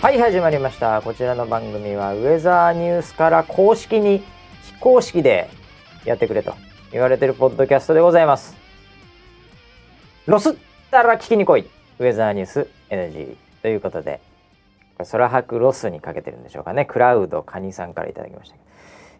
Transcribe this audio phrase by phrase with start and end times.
[0.00, 1.02] はい始まりました。
[1.02, 4.22] こちらの番組はウェザーニュースから公式に
[4.62, 5.50] 非公式で
[6.06, 6.54] やってくれと
[6.90, 8.56] 言われてるポッドキャストでございます。
[10.24, 10.54] ロスっ
[10.90, 11.68] たら聞きに来い。
[11.98, 14.22] ウェザーニュース NG ということで
[14.96, 16.86] 空白ロスにかけてるんでしょうかね。
[16.86, 18.56] クラウドカニさんからいただきました、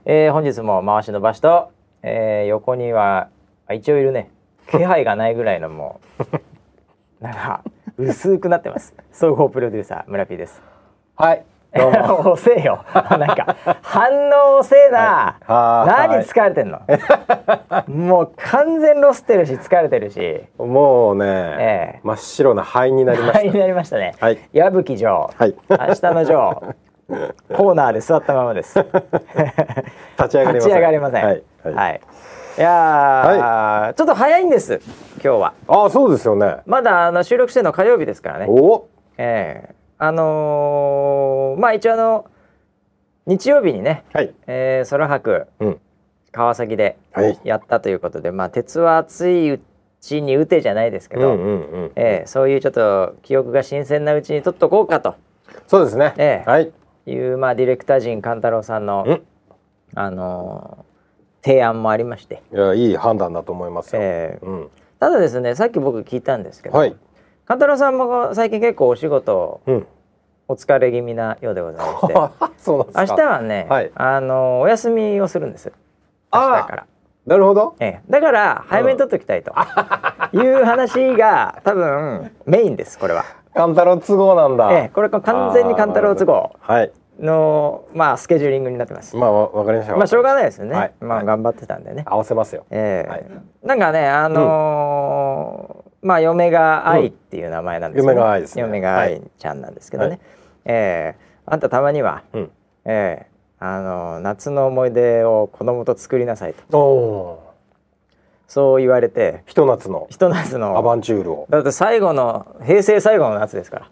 [0.06, 1.73] えー、本日も回しの場所と、
[2.03, 3.28] えー、横には
[3.70, 4.31] 一応いるね。
[4.70, 6.25] 気配がないぐらいのもう
[7.23, 7.65] なんか
[7.98, 8.95] 薄くなってます。
[9.12, 10.70] 総合プロデューサー村 P です。
[11.20, 11.45] はい。
[11.77, 12.33] どうも。
[12.33, 12.83] 遅えよ。
[12.95, 16.08] なんか反応遅えな、はい。
[16.08, 16.81] 何疲れてんの？
[17.89, 20.42] もう完全ロスってるし疲れてるし。
[20.56, 22.00] もうね、ええ。
[22.05, 24.39] 真っ白な灰になりまはいしなりましたね、はい。
[24.55, 25.55] 矢吹城、はい。
[25.69, 26.62] 明日の城。
[27.55, 28.83] コーナーで座ったままです。
[28.83, 30.69] た立ち上がりません。
[30.69, 31.25] 立ち上がりません。
[31.27, 32.00] はい、ははい。
[32.56, 34.80] い、いやー、ちょっと早いんです
[35.23, 35.52] 今日は。
[35.69, 36.61] ああそうですよね。
[36.64, 38.47] まだあの収録してるの火曜日ですからね。
[38.48, 38.86] お。
[39.19, 42.25] ええあのーまあ一応あの
[43.27, 44.34] 日曜日にね、はい。
[44.47, 45.81] えー、空白うん。
[46.33, 47.39] 川崎ではい。
[47.45, 49.61] やったということで、まあ鉄は熱いう
[50.01, 55.17] ちに打てじゃないですけど、うんうんうんええそういうちょっと記憶が新鮮なうちに取っとこうかと。
[55.67, 56.73] そうですね、ええはい。
[57.07, 59.23] いう、まあ、ディレクター陣勘太郎さんのうん、
[59.95, 60.91] あのー
[61.42, 64.70] 提案もありまして、いやいい判断だと思いますよ、ええうん。
[64.98, 66.95] ただですねさっき僕聞いたんですけど、はい
[67.51, 69.87] 勘太郎さんも最近結構お仕事うん。
[70.47, 72.15] お疲れ気味なようでございまして。
[72.62, 73.03] そうなんですか。
[73.09, 73.91] 明日はね、はい。
[73.97, 75.73] あのーお休みをするんです。
[76.33, 76.87] 明日から。
[77.27, 77.74] なるほど。
[77.80, 79.52] ええ、だから早めに取っておきたいと
[80.33, 83.24] いう話が多分メインですこれは。
[83.53, 86.92] 勘太郎都合なんだ、ええ、これ完全に勘太郎都合はい。
[87.19, 89.17] のまあスケジューリングになってます。
[89.17, 89.97] まあわわかりました。
[89.97, 90.77] まあしょうがないですよね。
[90.77, 90.92] はい。
[91.01, 92.05] まあ頑張ってたんでね。
[92.07, 92.64] 合わせますよ。
[92.70, 93.11] ええ。
[93.11, 93.24] はい。
[93.64, 98.62] なんかねあのーまあ嫁が愛っていう名前なんですけど、嫁が愛ですね。
[98.62, 100.08] 嫁が愛ちゃんなんですけどね。
[100.08, 100.20] はい。
[100.66, 101.30] ええ。
[101.46, 102.50] あんたたまには、うん。
[102.84, 103.27] ええ
[103.58, 107.50] あのー夏の思い出を子供と作りなさいと。
[108.46, 111.46] そう言われてひと夏のひと夏のアバンチュールを。
[111.50, 113.90] だって最後の平成最後の夏ですから。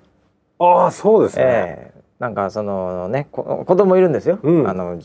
[0.58, 2.00] ああそうですね、ええ。
[2.18, 4.38] なんかそのねこ子供いるんですよ。
[4.42, 4.68] うん。
[4.68, 4.98] あの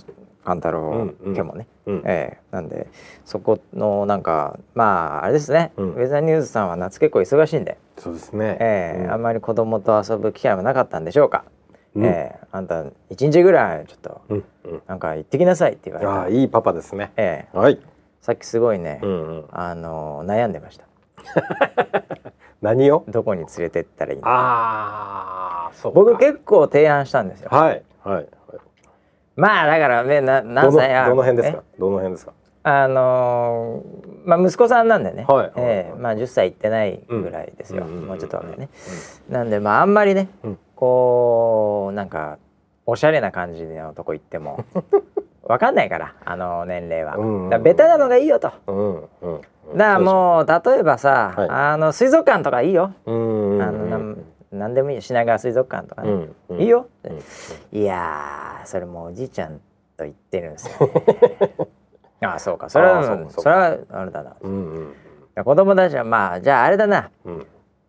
[0.43, 1.35] 勘太郎うんうん。
[1.35, 1.67] 家もね。
[1.85, 2.03] うん。
[2.05, 2.43] ええ。
[2.51, 2.87] なんで
[3.25, 5.93] そこのなんかまああれですね、うん。
[5.93, 8.57] ウェザーニューズさんは夏結構忙しいんで、そうですね。
[8.59, 9.11] ええうん。
[9.13, 11.45] あんまり子供と遊ぶ機会もなかったんでしょうか。
[11.95, 12.05] うん。
[12.05, 12.47] ええ。
[12.51, 14.81] あんた一日ぐらいちょっとうんうん。
[14.87, 16.11] なんか行ってきなさいって言われた。
[16.13, 17.11] ああいいパパですね。
[17.17, 17.57] ええ。
[17.57, 17.79] はい、
[18.21, 20.85] さっきすごいね、うんうん、あの悩んでました。
[22.61, 23.03] 何を？
[23.09, 25.71] どこに連れてったらいいのか。
[25.93, 27.49] 僕結構提案したんですよ。
[27.51, 28.27] はいはい
[29.35, 30.94] まあだからねな何歳？
[30.95, 31.53] あどの辺ですえ？
[31.53, 32.33] かどの辺ですか？
[32.66, 38.69] あのーまあ息子さんなんでね、はいええまあ10歳いってないぐらいですよ、うんうんもうちょっと若いね、
[39.29, 40.59] なんでまああんまりね、うん。
[40.75, 42.38] こうなんか
[42.85, 44.63] おしゃれな感じのとこ行っても
[45.44, 47.50] わかんないからあの年齢は、うんうんうん。
[47.50, 49.07] だベタなのがいいよと、だかうんうん
[49.71, 49.77] うん。
[49.77, 51.50] らもう例えばさ、はい。
[51.50, 54.15] あの水族館とかいいよ、うんうんうんあの
[54.53, 56.61] なんなんでもいいよ品川水族館とかね、うんうん。
[56.61, 59.59] いいよ、うんいやーそれもうおじいちゃん
[59.97, 60.87] と言ってるんですよ、
[62.21, 62.69] ね、ああそうか。
[62.69, 64.31] それはああそれはあれだな。
[64.31, 64.93] いうんうん。
[65.35, 67.09] や子供たちはまあじゃああれだな。
[67.25, 67.47] うん。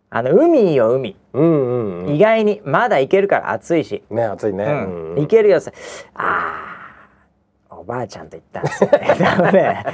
[0.09, 2.15] あの海よ海、うんうんうん。
[2.15, 4.65] 意外にまだ行けるから暑いし、ね暑いね。
[4.65, 5.15] うん。
[5.17, 5.59] 行けるよ。
[5.59, 5.71] さ
[6.13, 6.74] あーお
[7.85, 9.51] ばあちゃんと行ったんですよね。
[9.53, 9.85] ね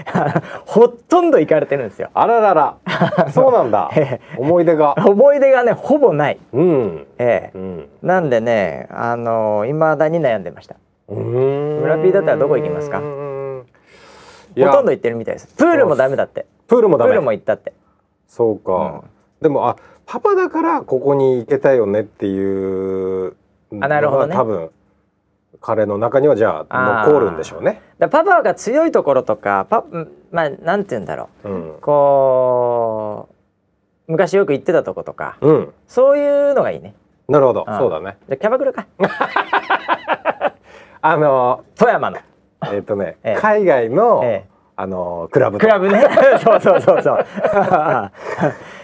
[0.65, 2.09] ほとんど行かれてるんですよ。
[2.13, 2.77] あららら。
[3.31, 3.91] そうなんだ。
[3.95, 4.95] え思い出が。
[5.05, 7.07] 思い出がねほぼない、うん。
[7.17, 7.57] ええ。
[7.57, 7.89] うん。
[8.01, 10.75] なんでねあの未だに悩んでました。
[11.07, 12.99] 村村 P だったらどこ行きますか？
[12.99, 13.05] ほ
[14.55, 15.55] ほとんど行ってるみたいです。
[15.55, 16.45] プールもダメだって。
[16.67, 17.11] プールもダメ。
[17.11, 17.73] プールも行ったって。
[18.27, 19.03] そうか、
[19.41, 19.75] でもあ
[20.05, 23.35] パパだからここに行けたよねっていう
[23.81, 24.35] あなるほどね。
[24.35, 24.69] 多分
[25.61, 27.81] 彼の中にはじゃあ残るんでしょうね。
[27.99, 29.85] だパパが強いところとかパ
[30.31, 31.49] まあなんて言うんだろう。
[31.49, 31.75] ん。
[31.75, 33.29] うこ
[34.07, 36.95] う昔よく行ってたとことかうん、そういうのがいいね。
[37.29, 37.65] なるほど。
[37.77, 38.17] そうだね。
[38.27, 38.87] じゃあキャバクラか。
[41.03, 42.17] あの富山の、
[42.71, 43.39] えっ、とね、ええ。
[43.39, 46.07] 海外の、えあのクラブクラブね。
[46.43, 47.25] そうそうそうそう。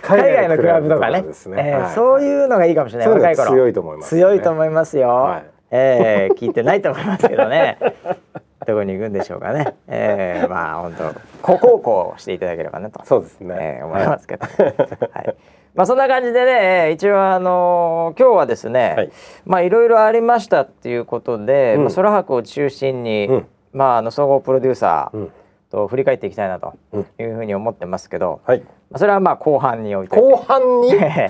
[0.03, 1.23] 海外のクラブとかね。
[1.23, 1.91] ですえーはい。
[1.91, 3.09] そういうのがいいかもしれない。
[3.09, 3.49] 若い頃。
[3.49, 4.21] 強いと思いますね。
[4.21, 7.77] 強いと思いますよ、はいえー聞いてないと思いますけどね。
[8.65, 12.99] どこに行くんでしょうかね、えー、まあ本当ご孝行していただければねと。
[13.05, 13.55] そうですね。
[13.59, 15.35] えー思いますけど、はい。
[15.75, 19.11] まあそんな感じでね、えー一応あのー今日はですね、はい。
[19.45, 21.83] まあいろいろありましたっていうことで、うん。
[21.85, 23.47] まあ空白を中心に、うん。
[23.73, 25.31] まああの総合プロデューサーうん
[25.77, 27.07] と振り返っていきたいなとうん。
[27.19, 28.59] いうふうに思ってますけど、はい。
[28.61, 30.19] まあそれはまあ後半に置いて。
[30.19, 30.93] 後半に？
[30.95, 31.29] え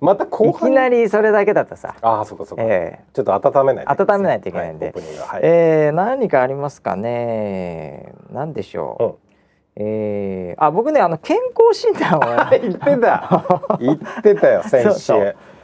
[0.00, 4.86] また後い半きなりそれだけだとさ、ああそうかそうか、えちょっと温めないと温めないといけないんで。
[4.86, 8.12] はオープニングははい、えー何かありますかね？
[8.30, 9.14] 何でしょう、うん。
[9.76, 12.20] えーあ僕ねあの健康診断を
[12.60, 13.44] 言ってた。
[13.80, 15.12] 言ってたよ先週。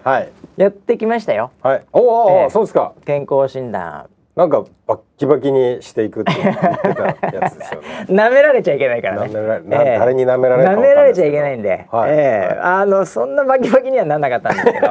[0.04, 0.30] はい。
[0.56, 1.50] やってきましたよ。
[1.62, 1.82] はい。
[1.92, 2.50] おお、ええ。
[2.50, 2.92] そうですか。
[3.06, 8.06] 健康診断なんかバッキバキにしていくって言ってたやつですよね。
[8.08, 9.30] 舐められちゃいけないからね。
[9.30, 9.98] 舐められなええ。
[9.98, 12.12] 誰に舐められるかめられちゃいけないんで、はい。
[12.12, 12.46] ええ。
[12.48, 12.58] はい。
[12.58, 14.88] あのそんなバキバキにはなんなかったんですけど。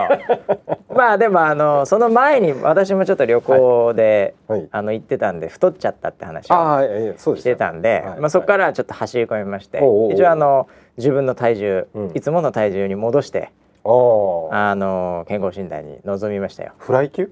[0.96, 4.68] まあでもあのその前に私もちょっと旅行で、はい。
[4.72, 8.20] あの行ってたんで太っちゃったって話をしてたんで、はい。
[8.20, 9.80] まあ、そこからちょっと走り込みまして、
[10.14, 10.68] 一応あの
[10.98, 12.12] 自分の体重、うん。
[12.14, 13.50] いつもの体重に戻して
[13.84, 16.74] あの健康診断に臨みましたよ。
[16.78, 17.32] フライ級？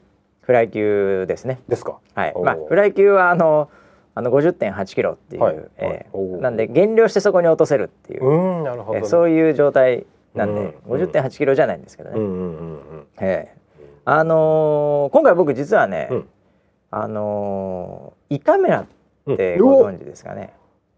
[0.50, 1.60] フライ級ですね。
[1.70, 2.00] ですか？
[2.16, 2.32] はい。
[2.34, 3.70] おうまあフライ級はあの
[4.16, 5.56] あの50.8キロっていう、はい。
[5.58, 5.66] はい。
[5.78, 6.18] えー。
[6.18, 10.70] おうなんで減量してそこに落とせるっていう、うんなるほど、ね、えーそういう状態なんで、うん
[11.06, 13.08] 50.8キロじゃないんですけどね、うんうんうんうん。
[13.22, 13.58] ええ
[14.06, 16.28] あのー今回僕実はね、うん。
[16.90, 18.88] あのー胃カメラ
[19.28, 19.62] うんってうん。
[19.62, 20.56] ご存知ですかね、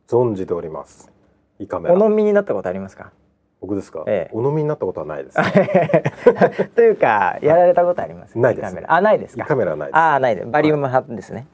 [0.08, 1.12] 存じております。
[1.60, 3.12] 胃カメおラ飲みになったことありますか？
[3.62, 4.36] 僕ですか、ええ。
[4.36, 5.38] お飲みになったことはないです。
[6.76, 8.76] というかやられたことありますないです。
[8.88, 9.50] あないです胃か？
[9.50, 9.98] カメラはないです。
[9.98, 10.48] ああないです。
[10.50, 11.46] バリウム派ですね、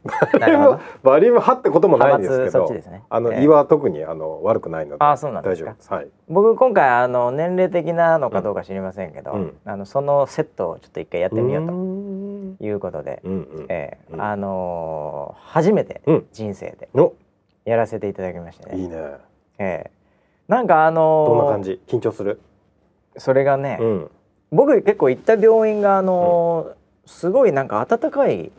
[1.04, 3.04] バリウム派ってこともないんですけどっちですね。
[3.10, 3.44] あの、ええ。
[3.44, 5.66] 胃は特にあの悪くないのであそうなんですか。
[5.66, 5.94] 大丈夫です。
[5.94, 6.08] はい。
[6.30, 9.58] 僕今回あの年齢的なのかどうか知りませんけど、うん。
[9.66, 12.56] あのそのセットをちょっと一回やってみようとん。
[12.62, 13.66] いうことで、うんうん。
[13.68, 14.14] ええ。
[14.14, 14.22] うん。
[14.22, 16.26] あのー初めてうん。
[16.32, 17.12] 人生での
[17.66, 18.96] やらせていただきましてね、いいね。
[19.60, 19.97] ええ
[20.48, 21.82] なんかあのーどんな感じ？
[21.88, 22.40] 緊張する？
[23.18, 24.12] それがね、うん。
[24.52, 28.52] 僕結構行った病院があのーすごいなんか温かい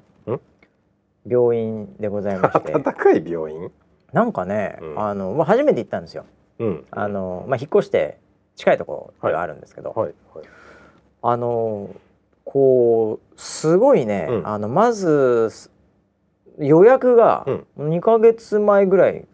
[1.27, 2.73] 病院でございまして。
[2.79, 3.71] 暖かい病院？
[4.13, 5.01] なんかね、うん。
[5.01, 6.25] あのまあ初めて行ったんですよ。
[6.59, 6.85] うん。
[6.91, 8.19] あのまあ引っ越して
[8.57, 10.45] 近いところではあるんですけど、はいはい。
[11.23, 11.91] あの
[12.45, 14.47] こうすごいね、うん。
[14.49, 15.71] あのまずす
[16.59, 17.47] 予約が
[17.79, 19.27] 2ヶ月前ぐらい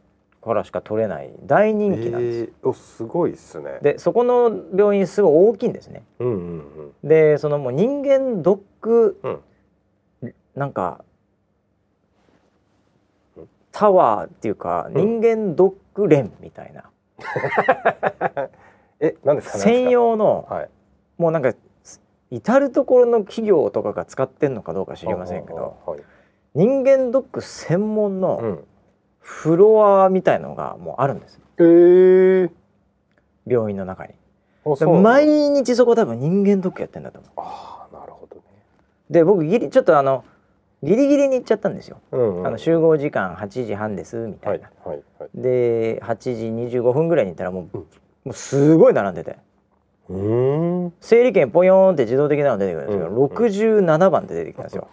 [0.45, 2.47] からしか取れない大人気なんですよ。
[2.63, 3.79] えー、おすごいっすね。
[3.83, 6.05] でそこの病院すごい大きいんですね。
[6.19, 6.35] うんうん
[7.03, 7.09] うん。
[7.09, 10.35] でそのもう人間ドック、うん。
[10.55, 11.05] なんか
[13.37, 15.21] うんタワーっていうか、うん。
[15.21, 16.91] 人間ドック連みたいな、
[19.01, 20.69] え何ですか専用の、はい。
[21.17, 21.55] もうなんか
[22.31, 26.01] 至る所の企業とかが使ってんのかどうか知りませんけど、はい。
[26.55, 28.65] 人間ドック専門うのん
[29.25, 32.51] フロアみたいのがもうあるんですえー、
[33.47, 34.13] 病院の中に。
[35.03, 37.33] 毎日そこ多分人間ドックやってんだと思う。
[37.37, 38.43] ああなるほどね。
[39.11, 40.25] で僕ギリちょっとあの
[40.83, 42.01] ギリギリに行っちゃったんですよ。
[42.13, 44.71] うんうんあの集合時間8時半ですみたはいいな。
[44.85, 46.17] はいはいで8
[46.69, 47.87] 時25分ぐらいに行ったらもう,、うん。
[48.25, 49.39] もうすごい並んでて。
[50.09, 54.89] うーん整理券ポヨーンって自動的なの出てくるんですけど、うん67番って出てきたんですよ。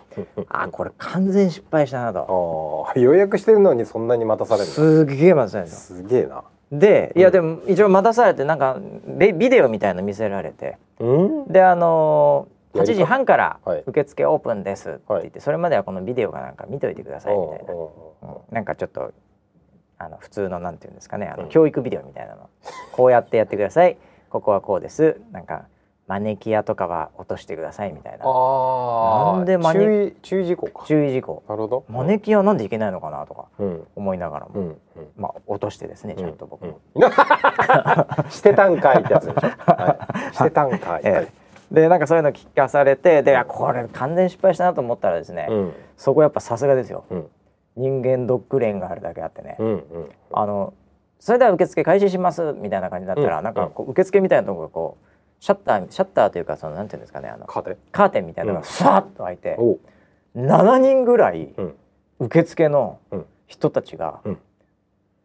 [0.50, 2.88] あこれ完全失敗したなと。
[2.96, 4.74] 予約してるのにそんなに待たされるの？
[4.74, 6.44] すげえ待たされるすげえな。
[6.72, 10.78] でいやでも一応待たされてなんかビビデオみたいの見せられて。
[11.00, 11.52] うん？
[11.52, 13.84] であのー8やり方時半からはい。
[13.86, 17.88] 受付オープンですって言って、はいそれまではこのビデオがなんか見といてくださいみたいな、う
[18.50, 19.12] なんかちょっと
[19.98, 21.50] あの普通のなんていうんですかねあの、うん。
[21.50, 22.50] 教育ビデオみたいなの。
[22.94, 23.98] こうやってやってください。
[24.30, 25.20] ここはこうです。
[25.34, 25.66] なんか
[26.12, 28.26] マネキアとかは落としてくださいみたいな。
[28.26, 30.86] ああなんでマネ注意注意事項か。
[30.86, 31.42] 注意事項。
[31.48, 31.86] なるほど。
[31.88, 33.88] マネキアなんでいけないのかなとかうん。
[33.96, 34.78] 思いながらも、うんうん。
[35.16, 36.82] まあ落としてですねちゃんと僕も。
[36.96, 37.02] うん。
[38.30, 41.12] してたんかいってやつでしょ、はい、してたんかい、ええ。
[41.14, 41.28] はい
[41.72, 45.74] でなんかそういうの聞かされてであこれ完全失敗したなと思ったらですね、うん。
[45.96, 47.06] そこやっぱさすがですよ。
[47.10, 47.28] うん。
[47.78, 49.84] 人間ドッグレーンがあるだけあってね、うんうん。
[50.34, 50.74] あの
[51.22, 55.11] それでは受付開始しますみたいな感じだったら、うんなんかこう受付みたいなところがこう
[55.42, 57.78] シャッターシャッターというかそのなんていうんですかねあのカーテン？
[57.92, 59.80] カーテンみたいなのがスワッと開いて、おう。
[60.36, 61.76] 7人ぐらいうん。
[62.20, 63.26] 受付のうん。
[63.48, 64.38] 人たちが、うん。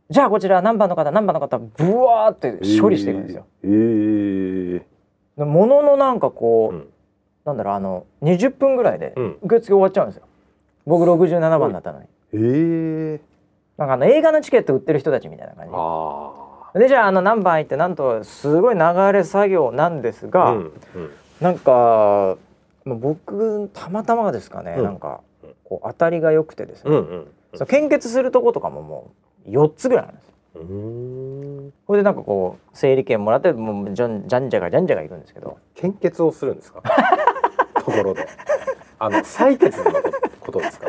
[0.08, 3.46] じゃあこちら何番の方何番の方ブワーって処理していくんですよ。
[3.62, 4.86] えー、え
[5.36, 6.88] でもののなんかこう、うん。
[7.44, 9.38] なんだろうあの20分ぐらいでうん。
[9.42, 10.26] 受付終わっちゃうんですよ。
[10.86, 12.06] 僕67番だったのに。
[12.06, 13.20] ー、えー、
[13.76, 15.72] なんかあの映画のチケット売ってる人たちみたいな感じ。
[15.74, 16.45] あ
[16.78, 18.80] でじゃああの何番入ってなんとすごい流
[19.12, 20.58] れ作業なんですあが、うん
[20.94, 21.10] うん。
[21.40, 22.36] なんか
[22.84, 24.84] まあ僕たまたまですかね、うん。
[24.84, 25.20] なんか
[25.64, 29.10] こう当たりが良くてですね、うんうんその献血するとことかもも
[29.46, 30.26] う4つぐらいなんです。
[31.86, 35.56] これでなんかこう整理券もらってもうじゃんじゃんじゃがじゃんじゃが行くんですけど。
[35.74, 36.82] 献血をするんですか？
[37.82, 38.26] ところで。
[38.98, 39.90] あの採血の
[40.40, 40.88] ことですか？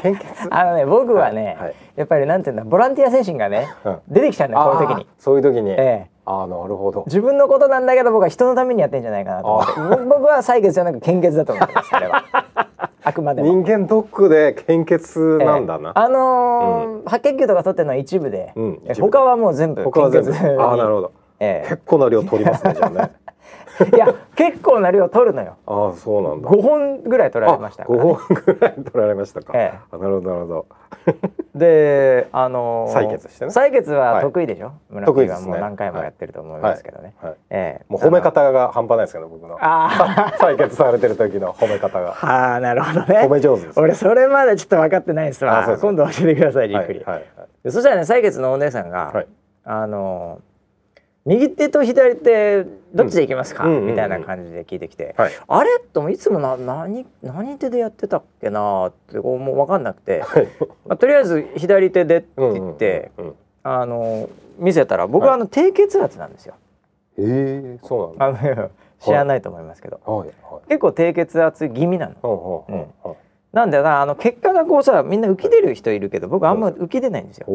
[0.00, 0.24] 献血？
[0.50, 3.98] あのね僕はね、はいやっぱりなんていうんだボランティア精神がねうん。
[4.08, 5.06] 出てきちゃうんだよこういう時に。
[5.18, 6.10] そういう時に、ええ。
[6.24, 7.04] ああなるほど。
[7.06, 9.80] 自分のことなんだけど僕は人のためにやってんじゃないかなと思って。
[9.80, 12.24] ぼ僕は採血じゃなく献血だと思ってますあれは。
[13.04, 13.48] あくまでも。
[13.48, 16.04] 人間ドックで献血なんだな、ええ。
[16.04, 18.80] あのー白血球とか取ってるのは一部で、うん。
[18.86, 20.36] 部他はもう全部献血に。
[20.58, 21.12] ああなるほど。
[21.40, 23.10] え結構な量取りますねじゃあね。
[23.80, 25.58] え いや結構な量取るのよ。
[25.66, 26.48] ああそうなんだ。
[26.48, 29.78] 5本ぐらい取られましたから、5ね、本ぐらい取られましたか、ええ。
[29.92, 30.66] あなるほどなるほど。
[31.54, 33.50] であのー採血してね。
[33.50, 35.48] 採血は得意でしょ、村木は得意ですね。
[35.50, 37.34] もう何回もやってると思いますけどね、はい。
[37.50, 37.84] ええ。
[37.90, 39.58] もう褒め方が半端ないですけど僕の。
[39.60, 42.12] あ 採血されてる時の褒め方が。
[42.24, 43.20] ああなるほどね。
[43.26, 45.58] 褒め上手です俺それまでちょっと分かってないですわ。
[45.58, 47.24] あそうです今度教えてくださいじっくり、はいはい。
[47.64, 49.26] でそしたらね採血のお姉さんが、はい。
[49.64, 50.49] あのー
[51.26, 53.82] 右手と左手どっちでいきますか、うんうんうん。
[53.82, 55.32] うんみたいな感じで聞いてきて、はい。
[55.46, 55.78] あれ？
[55.92, 60.48] ともいつもな何何手でやってたっけなってこうもう分かんなくて、はい。
[60.86, 66.54] まあ、とりあえず左手でって言って、うんうんうんあのー見せたら僕はあの低血圧なんですよ。
[67.18, 68.36] ええそうなん
[69.00, 70.00] 知らないと思いますけど、
[70.68, 72.64] 結構低血圧気味なの。
[73.54, 77.46] なんだよなあの結果がこうさみんな浮き出る人いるけど僕あんま浮き出ないんですよ。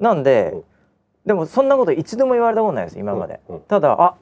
[0.00, 0.64] なんで、うん
[1.26, 3.40] でもそんなこと一度も言われたことないです今まで。
[3.48, 3.62] うんうん。
[3.62, 4.14] ただあ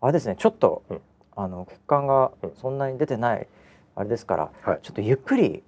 [0.00, 1.00] あれですねちょっと、うん。
[1.36, 2.52] あの血管がうん。
[2.56, 3.46] そんなに出てない
[3.94, 4.78] あれですから、はい。
[4.82, 5.62] ちょっとゆっくり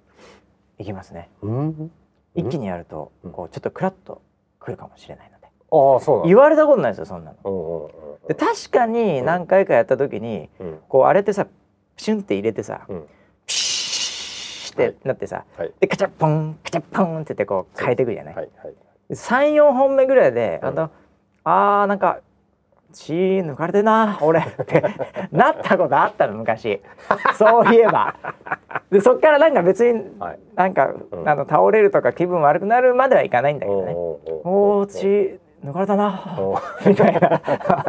[0.77, 1.29] いきますね。
[1.41, 1.91] うん？
[2.35, 3.31] 一気にやると、うん。
[3.31, 4.21] こうちょっとクラッと
[4.59, 7.91] くるかもしれないので、ああそうな言われたことないですよそんなの。
[8.27, 10.79] で確かに何回かやった時に、うん。
[10.87, 11.51] こうあれってさプ
[11.97, 13.05] シュンって入れてさ、うん。
[13.45, 15.71] ピシーってなってさ、はい。
[15.79, 18.35] でカチャッポンカチャッポンって言ってこう変えていくじゃない？
[18.35, 18.73] はいはい
[19.11, 20.67] 34本目ぐらいで、うん。
[20.69, 20.91] あの
[21.43, 22.19] あーなんか
[22.93, 24.83] 血抜かれてんな俺って
[25.31, 26.81] なったことあったの昔。
[27.35, 28.15] そういえば。
[28.91, 30.39] でそっからなんか別にはい。
[30.55, 31.29] なんか、うん。
[31.29, 33.93] あの倒れるとか気分悪くなるまではいかないんだけどね。
[33.93, 37.41] おお血抜かれたなお みたいな。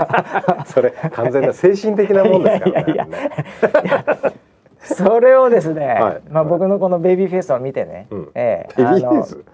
[0.67, 2.93] それ完全な精神的なもんですからね。
[2.93, 3.09] いやい
[3.87, 4.05] や
[4.85, 6.21] それをですね、はい。
[6.29, 8.31] まあ僕のこのベイビーフェイスを見てね、うん。
[8.35, 9.37] ええベビーフェイス？
[9.37, 9.45] はい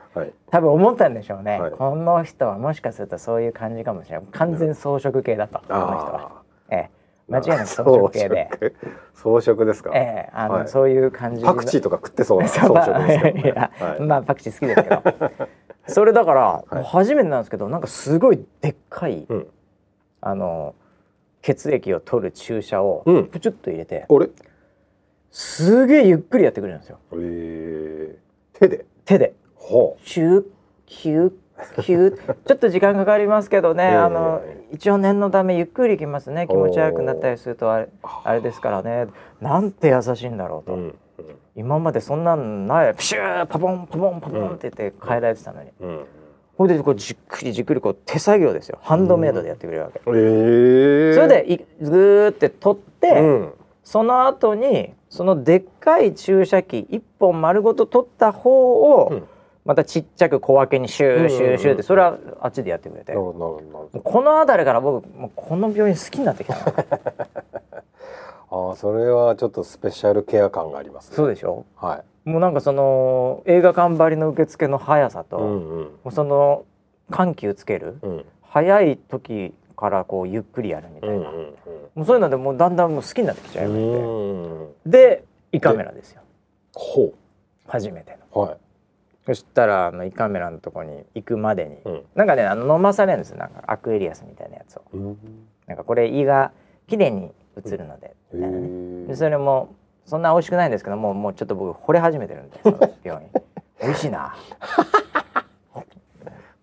[0.51, 1.71] 多分思ったんでしょうね、はい。
[1.73, 4.27] この人はもしかするとそういう感じかもしれない。
[4.33, 6.91] 完全装飾系だと、この人は、あええ、
[7.31, 8.51] あ間違いなく装飾系で、
[9.15, 9.65] 装飾。
[9.65, 9.91] ですか？
[9.95, 10.69] ええ、あの、はい。
[10.69, 13.39] そういう感じパクチーとか食ってそうな 装飾ですけど。
[13.39, 14.01] いやねはい。
[14.01, 15.47] まあパクチー好きですけど。
[15.87, 16.85] それだから、はい。
[16.85, 19.47] 初めてなんですけどなんかすごいでっかい、うん。
[20.21, 20.75] あの
[21.41, 23.27] 血液を取る注射をうん。
[23.27, 24.29] プチュッと入れて、あれ？
[25.31, 26.99] すげえゆっくりやってくれるんですよ。
[27.13, 28.59] えー。
[28.59, 28.85] 手で？
[29.05, 29.27] 手で。
[29.29, 29.35] ほ
[30.05, 30.45] キュッ
[30.87, 31.33] キュッ
[31.83, 33.97] キュッ ちょっと時間かかりますけどね、ええ。
[33.97, 36.47] あの一応念のためゆっくりいきますね。
[36.47, 37.89] 気持ち悪くなったりするとあれ
[38.25, 39.09] あれですからね。
[39.41, 40.95] なんて優しいんだろうと、ううん。
[41.57, 42.95] 今までそんなんない。
[42.95, 46.01] プシューパポンパポンパポンって言って変えられてたのに、うん
[46.57, 48.79] ほいでこうじっくりじっくりこう手作業ですよ。
[48.83, 50.11] ハンドメイドでやってくれるわけ、え。
[50.11, 53.53] ーそれでいぐーって取って、うん。
[53.85, 59.29] その後にそのでっかい注射器一本丸ごと取った方を、うん
[59.69, 63.35] またちっちゃく小分けにシューシューシューってそれはあっちでやってくれて、こ
[64.23, 66.55] の辺りから僕もうこの病院好きになってきた。
[66.55, 66.63] な
[68.51, 71.17] ああそれはちょっとスペシャルケア感がありますね。
[71.17, 71.67] そうでしょ？
[71.77, 75.89] はもうなんかその映画館張りの受付の速さと、いうんもうん。
[76.07, 76.65] うその
[77.11, 78.25] 緩急つけるうん。
[78.41, 81.55] 早い時からこうゆっくりやるみたいな、うん
[81.95, 83.77] もうそういうのでもうだんだんもう好きになってきちゃいまう
[84.87, 86.23] しで胃カメラですよ。
[86.75, 87.13] ほ
[87.67, 88.43] 初めての。
[88.43, 88.57] うはい
[89.29, 92.03] そしたらあの胃カメラのとこに行くまでに、うん。
[92.15, 93.37] なんかねあの飲まされるんですよ。
[93.37, 94.85] なんかアクエリアスみたいなやつを。
[94.95, 95.19] うん。
[95.67, 96.51] なんかこれ胃が
[96.87, 97.31] 綺麗に
[97.63, 98.67] 映るので、へみたいなね。
[98.67, 99.75] ーでそれも
[100.07, 103.29] そんな美味しくないんですけどもうもうちょっと僕惚れ始めてるんでその病院。
[103.83, 104.35] 美味しいな。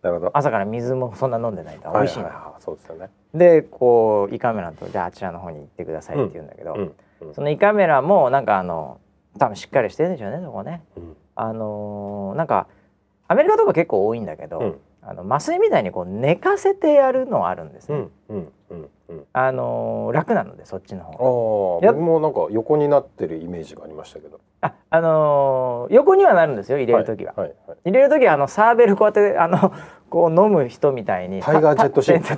[0.01, 0.31] なるほど。
[0.34, 3.12] 朝から水もそんな飲んでないと美味しいな、はははそうですよね。
[3.36, 6.95] でこう胃カメラとじゃああちらの方に行ってくださいって言うんだけど、うんうん
[7.34, 9.00] その胃カメラもなんかあの
[9.39, 12.68] 多分しっかりしてるんでしょうねそこねうんあのーなんか
[13.27, 14.80] アメリカとか結構多いんだけど、うん。
[15.08, 19.24] あの麻酔みたいにこう寝かせてやるのあるんですね、うんうんうんうん。
[19.34, 21.92] あのー楽なのでそっちの方が。
[21.94, 24.39] 僕もなんか横になってるイメージがありましたけど。
[24.62, 29.72] ああのー横にはなるんですよ入れる時は、はいはい入れる時はあのサーベルこうやってあの
[30.10, 32.22] こう飲む人みたいにタイガージェットシン。
[32.24, 32.34] タ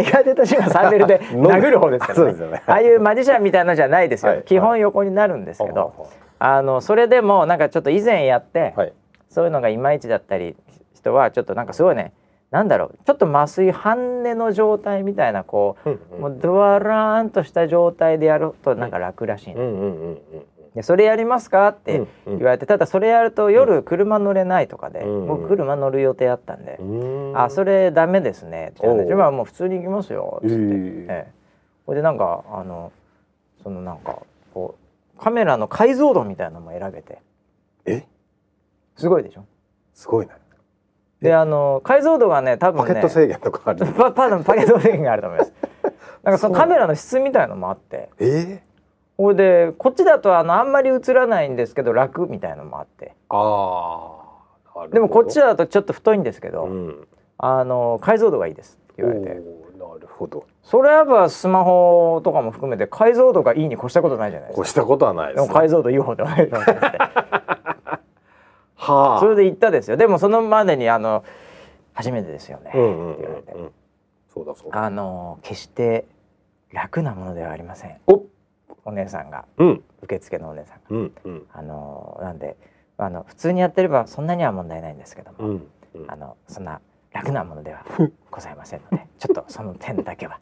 [0.00, 2.38] イガージェットシンはサーベルで殴る方ですからね。
[2.52, 2.62] ね。
[2.66, 6.06] ああいうマジシャンみたいなのじゃないですよ、はい基本横になるんですけど、は
[6.46, 8.92] あのそれでもなんかちょっと以前やって、いはい。
[9.30, 10.54] そういうのがいまいちだったり
[10.94, 12.12] 人はちょっとなんかすごいね
[12.50, 16.20] なんだろうちょっと麻酔半寝の状態みたいなこう、うんうん。
[16.20, 20.18] もうドワラーンとした状態でやるとなんか楽らしいんうんうんうん
[20.74, 25.26] でそれやりますかって言われて、ただそれやると夜車乗れないとかで、うん。
[25.28, 26.84] 僕車乗る予定あったんで、う
[27.32, 27.32] ん。
[27.38, 29.18] あそれダメですねって言われておう。
[29.18, 30.60] じゃあもう普通に行きますよっつって、ええ。
[30.60, 31.32] ええ。
[31.86, 32.90] ほいでなんかあの
[33.62, 34.18] そのなんか
[35.24, 37.22] カメラの解像度みたいなのも選べて。
[37.86, 38.04] え？
[38.94, 39.46] すごいでしょ？
[39.94, 40.32] すごいね
[41.22, 45.52] であの解像度がね多分ねパケット制限とかある パパパケット制限があると思います。
[46.24, 48.10] なんかそのカメラの質みたいのもあって。
[48.18, 48.60] え？
[48.60, 48.62] え
[49.16, 53.14] ほいでこっちだとあのあんまり映らないんですけど楽みたいのもあって。
[53.30, 54.20] あ
[54.76, 57.08] あでもこっちだとちょっと太いんですけど、うん。
[57.38, 59.28] あの解像度がいいですって言われて。
[59.28, 59.42] なる
[60.18, 64.62] ほどそれやっぱスマホとかも含めて解像度がいいに越したことないじゃないですか。
[64.62, 65.42] 越したことはないでね。
[65.42, 68.00] ですも解像度いい方でお願いは
[69.16, 69.96] あ それで行ったですよ。
[69.98, 71.22] でもそのまでにあの
[71.92, 73.54] 初めてですよね、うんうんって言われて
[74.32, 74.84] そうだそうだ。
[74.84, 76.06] あの決して
[76.72, 77.98] 楽なものではありません。
[78.06, 78.22] お
[78.86, 79.44] お姉さんが。
[79.58, 79.84] うん。
[80.02, 80.82] 受付のお姉さんが。
[80.90, 81.46] うんうん。
[81.52, 82.56] あのなんで
[82.96, 86.04] あの普通にやってればそんなには問題ないんですけども、うんうん。
[86.08, 86.80] あのそんな
[87.12, 87.84] 楽なものでは
[88.30, 90.40] ございませんのでちょっとその点だけは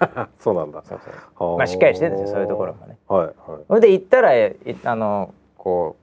[0.38, 0.82] そうなんだ。
[0.84, 1.00] そう
[1.38, 1.50] そう。
[1.50, 2.98] はまあしっかりしてるんですよそういうところもね。
[3.08, 3.34] はいはい。
[3.66, 5.96] それで行ったらいあのこ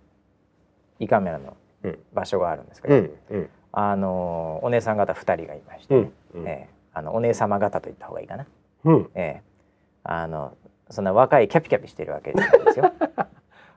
[1.00, 2.00] う胃カメラのうん。
[2.14, 3.50] 場所があるんですけど、うんうん。
[3.72, 6.48] あのお姉さん方2人がいまして、うんうん。
[6.48, 6.74] ええ。
[6.94, 8.46] あのお姉様方と言った方がいいかな、
[8.86, 9.10] うん。
[9.16, 9.42] ええ。
[10.04, 10.56] あの
[10.90, 12.92] そんな若いキャピキャピしてるわけじゃないですよ。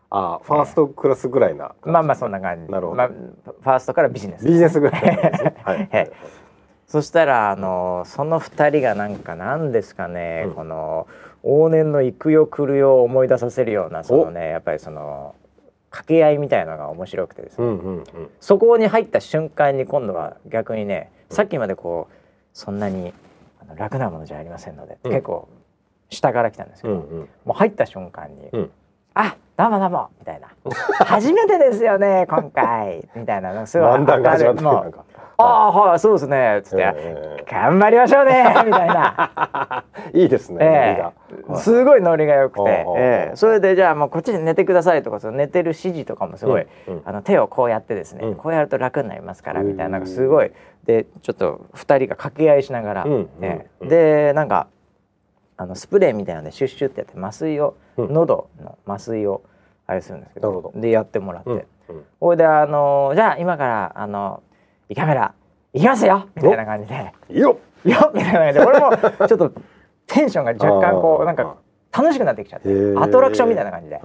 [0.08, 2.70] あファーストクラスぐらいなまあまあそんな感じ。
[2.70, 2.96] なるほど。
[2.96, 4.46] まあ、ファーストからビジネス。
[4.46, 5.02] ビジネスぐらい
[5.64, 6.10] はい
[6.86, 10.54] そしたらあのその2人がなんか何ですかね、うん。
[10.54, 11.06] この
[11.42, 15.34] 往年の行くよ来るよを思い出させるようなそのねやっぱりその
[15.90, 18.04] 掛け合いみたいのが面白くてですね、うんうんうん。
[18.40, 22.14] そこに入った瞬間に今度は逆にねさっきまでこう
[22.52, 23.12] そんなに
[23.76, 25.10] 楽なものじゃありませんので、うん。
[25.10, 25.48] 結構
[26.10, 27.28] 下から来たんですけど、うんうん。
[27.44, 28.70] もう入った瞬間に「うん。
[29.14, 30.48] あどうもどうも」みたいな
[31.06, 33.66] 「初めてですよね今回」みたいな。
[33.66, 34.92] すごい漫談が始まっ
[35.38, 41.12] ああはいそうですね」つって、え頑張りましょうね」みたいな、え いいですねえノリが。
[41.52, 43.36] えすごいノリが良くて、ええ。
[43.36, 47.02] それでじゃあもうこっちで寝てくださいとかその寝てる指示とかもすごい、うんうん。
[47.06, 48.34] あの手をこうやってですね、うん。
[48.34, 50.52] こうやると楽になりますからみたいなすごい
[50.84, 53.28] でちょっと2人が掛け合いしながら、うん
[53.80, 54.68] でなんか
[55.58, 59.42] あのスプレーみたいなのでシュッシュってやって麻酔を、うん喉の麻酔を
[59.86, 61.66] あれするんですけどでやってもらって、
[62.20, 64.42] ほいであのじゃあ今からあの
[64.88, 65.32] 胃カメラ
[65.72, 66.26] 行きますよ！
[66.34, 67.12] みたいな感じで。
[67.30, 68.10] いいよよっ！
[68.14, 68.64] みたいな感じで。
[68.64, 68.90] 俺も
[69.28, 69.52] ちょっと
[70.06, 71.56] テンションが若干こうなんか
[71.92, 72.68] 楽しくなってきちゃって。
[72.98, 74.00] アトラクションみたいな感じで。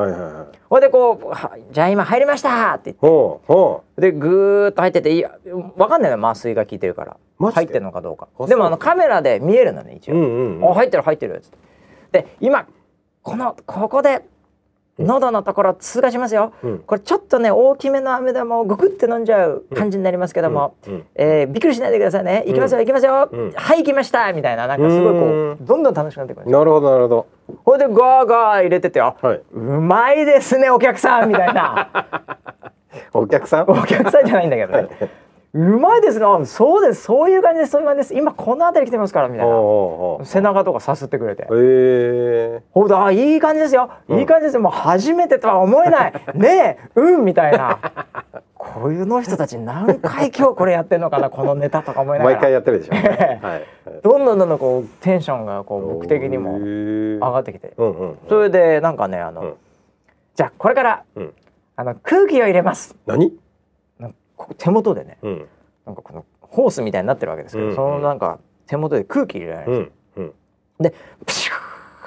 [0.70, 3.40] ほいでこうは「じゃあ今入りました!」って言っ
[3.96, 4.02] て。
[4.02, 5.32] でぐーっと入ってていや
[5.78, 7.18] わかんないの麻酔が効いてるから。
[7.40, 8.28] 入ってるのかどうか。
[8.40, 11.58] あでもあのカメラで見えるのね一う応、う入ってる入ってるっつって。
[12.12, 12.68] で今
[13.24, 14.26] このここで
[15.00, 16.80] 喉のところ通過しますよ、うん。
[16.80, 20.94] これちょっとね大きめの飴玉をグクって飲んじゃう感じになりますけども、うん。
[20.94, 21.06] うん。
[21.16, 22.44] えーびっくりしないでくださいね。
[22.46, 23.52] 行きますよ行きますよ、うん。
[23.56, 24.68] はい行きましたみたいな。
[24.68, 26.50] なんかすごいこううどんどん楽しくなってくる。
[26.52, 27.28] なるほどなるほど。
[27.64, 31.90] ほいでガーガー入れててあはいうまいですねお客さんみたいな。
[33.14, 33.70] お客さん？
[33.70, 34.90] お客さんじゃないんだけどね
[35.54, 37.04] うまいですねあそうです。
[37.04, 37.72] そういう感じです。
[37.72, 38.14] そういう感じです。
[38.16, 40.26] 今この辺り来てますからみたいな。
[40.26, 41.44] 背中とかさすってくれて。
[41.44, 42.64] へえ。
[42.72, 43.92] ほんとあいい感じですよ。
[44.08, 44.20] うん。
[44.20, 44.62] いい感じですよ。
[44.62, 46.14] もう初めてとは思えない。
[46.36, 47.80] ねえ うんみたいな。
[48.56, 52.36] こういうの人たち何回今日これやってんのかなこのネタとか思いながら。
[52.36, 53.66] 毎回やってるでしょはい。
[54.04, 57.74] どんどんどんどんこうテンションがこう僕的にも上上がってきて。
[57.76, 58.18] うんうん。
[58.30, 59.54] それでなんかねあの、うん。
[60.36, 61.34] じゃあこれからうん。
[61.76, 62.96] あの空気を入れます。
[63.06, 63.34] 何？
[64.42, 65.48] こう手元でねうん。
[65.86, 67.76] なんかこのホースみたいになってるわけですけど、うん。
[67.76, 70.34] そのなんか手元で空気入れられるんですよ、
[70.80, 70.94] で
[71.26, 71.54] プシュ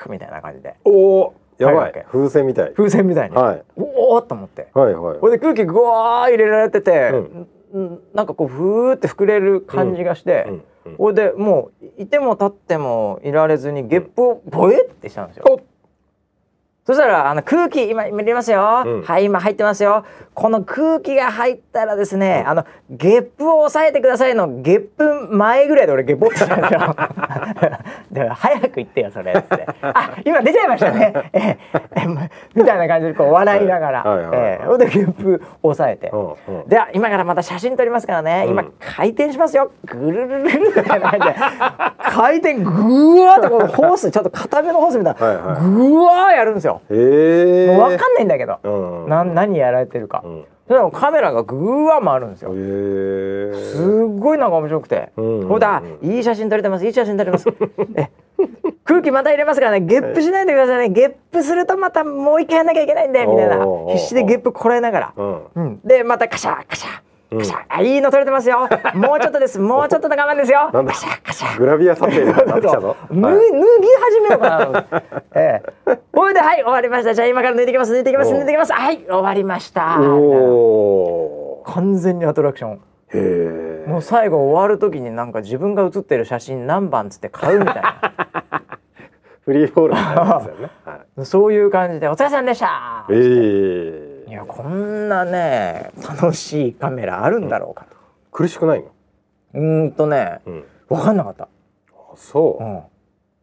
[0.08, 0.74] ーみたいな感じで。
[0.84, 2.06] おおやばい。
[2.10, 2.72] 風船みたい。
[2.74, 3.62] 風船みたいに、はい。
[3.76, 4.68] おおっと思って。
[4.74, 5.18] はいはい。
[5.18, 7.10] これで空気ぐわー入れられてて、
[7.72, 7.84] うん。
[7.94, 10.64] んなんかこうふーって膨れる感じがして、うん。
[10.86, 10.96] うん。
[10.96, 15.60] これでもういても立ってもいられずにゲップをボエってしたんですよ。
[16.86, 19.02] おそしたらあの空気今今入れますよ、うん。
[19.04, 20.04] はい今入ってますよ。
[20.34, 26.96] この空気が入ったらですね、あのゲップを抑えてくださいのゲップ前ぐらいで俺ゲップってしたんですよ。
[28.12, 29.32] で早く言ってよそれ。
[29.32, 31.14] っつってあ今出ちゃいましたね。
[31.32, 32.06] えええ
[32.54, 36.68] みたいな感じでこう笑いながら、はえでゲップ抑えて、うんうん。
[36.68, 38.58] では今からまた写真撮りますからね、うん。
[38.58, 39.70] 今回転しますよ。
[39.86, 41.34] ぐるるるるみたいな感じで。
[41.98, 42.70] 回転ぐ
[43.24, 45.56] わーってこのホースちょっと固めのホースみたいな、はいはい。
[45.62, 46.73] ぐわーやるんですよ。
[46.74, 49.08] よ、へえもう分かんないんだけど、うん。
[49.08, 50.44] な何やられてるか、うん。
[50.66, 56.86] それでもカメラがぐわ回るんですよ、すっごいなんか面白くて、うんほらいい写真撮れてます。
[56.86, 57.48] いい写真撮れてます。
[57.96, 58.10] え
[58.84, 59.80] 空気また入れますからね。
[59.80, 60.94] ゲップしないでくださいね。
[60.94, 63.66] ゲップするとまたもう一回やんなきゃいけないんでみたいな。
[63.88, 65.42] 必死でゲップこらえながら、うん。
[65.54, 67.00] うん、でまたカシャカシャ
[67.34, 67.38] うん。
[67.40, 68.68] カシャ、あいいの撮れてますよ。
[68.94, 69.58] もうちょっとです。
[69.58, 70.70] もうちょっとの我慢ですよ。
[70.72, 70.92] なんだ？
[70.92, 74.84] カシャカシャグラビア撮影になってきたぞ脱ぎ始めようかな。
[75.34, 75.98] ええ。
[76.12, 77.14] ほいで、はい、終わりました。
[77.14, 78.72] じゃあ今から抜いてきます、抜いてきます、抜いてきます。
[78.72, 79.98] はい、終わりました。
[81.66, 82.80] 完全にアトラクション。
[83.86, 87.82] もう最後終わる時になんか自分が写ってる写真何番つって買うみたい
[89.44, 90.00] フリーフォールね。
[90.00, 90.42] は
[91.16, 91.20] い。
[91.20, 91.24] な。
[91.24, 93.04] そういう感じで、お疲れさんでした。
[93.10, 97.96] ええいや、こんなね、楽しいカメラあるんだろうかと。
[98.32, 98.90] 苦しくないの？
[99.54, 100.64] うーんとね、うん。
[100.88, 101.44] わかんなかった。
[101.44, 102.64] あそう。
[102.64, 102.82] うん。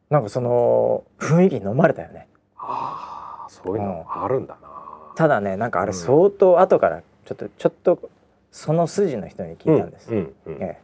[0.10, 2.28] なんかその雰囲気に飲まれたよね。
[2.58, 4.70] ああそういうのあるんだな。
[5.16, 8.10] ただね、なんかあれ相当後からちょっとちょっと
[8.52, 10.12] その筋の人に聞いたんです。
[10.12, 10.80] うんうんうんえ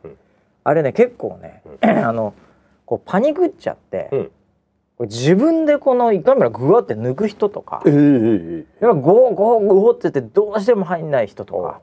[0.63, 2.33] あれね結構ね、あの
[2.85, 4.29] こうパニクっちゃって、
[4.99, 11.81] 自分でこの胃カメラグワって抜く人とか、ええええやっぱゴーゴーゴーって言ってどうしても入んない人とか、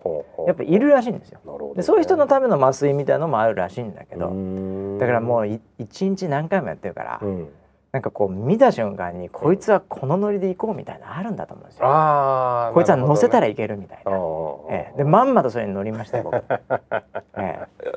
[0.48, 1.40] やっぱいるらしいんですよ。
[1.76, 7.48] でそういう人のための麻酔みたいなのもあるらしいんだけど、どだからもうい一日何回もやってるから、うん。
[7.92, 11.86] なんかこう見た瞬間にこいつはこのノリで行こうみたいなのあるんだと思うんですよ。
[11.86, 14.16] ああこいつは乗せたらいいけるみたいあな。
[14.16, 14.20] あ
[14.68, 16.34] ええ、でまんまとそれに乗りましたよ僕、
[17.38, 17.92] ええ、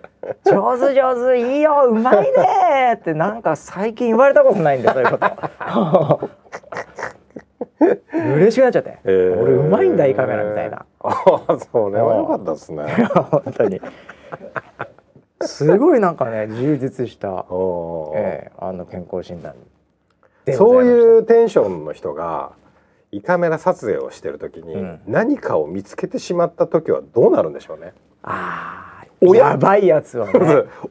[0.45, 6.29] 上手上手いいようまいねってなんか最近言われたことないんでそういうこと。
[8.13, 10.85] 嬉しくなっちゃって、ええ俺うまいんだいいカメラみたいな。
[10.99, 11.09] あ
[11.47, 12.85] あそれは良かったですね。
[13.31, 13.79] 本当に。
[15.41, 17.45] すごいなんかね充実した、
[18.15, 19.53] ええ、あの健康診断
[20.55, 22.53] そうざいうテンションの人が
[23.11, 24.99] 胃カメラ撮影をしてる時に、うん。
[25.05, 27.93] 何かを見つけてしまった時はどうなるんでしょうね。
[28.23, 28.86] ああ
[29.21, 29.49] おや？
[29.51, 30.33] やばいやつをね。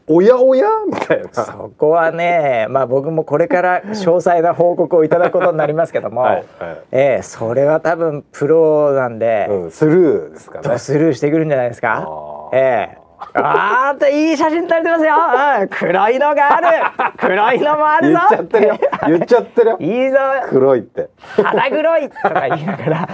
[0.08, 0.68] おやおや？
[0.86, 1.28] みたいな。
[1.44, 6.44] そこはねまあ僕もこれから詳細な報告をいただくことになりますけども、 はいはい。
[6.92, 10.68] ええそれは多分プロなんで、うん、スルーですかね。
[10.68, 11.98] ドスルーしてくるんじゃないですか？
[11.98, 12.56] あー。
[12.56, 13.06] ええ。
[13.32, 15.14] あーっていい写真撮れてますよ、
[15.62, 16.66] うん、黒いのがある。
[17.16, 18.18] 黒いのもあるぞ。
[18.28, 18.76] 言っちゃってるよ。
[19.06, 19.76] 言っちゃってるよ。
[19.80, 20.18] いいぞ。
[20.50, 21.08] 黒いって。
[21.36, 22.10] 肌黒い。
[22.10, 23.08] とか言いながら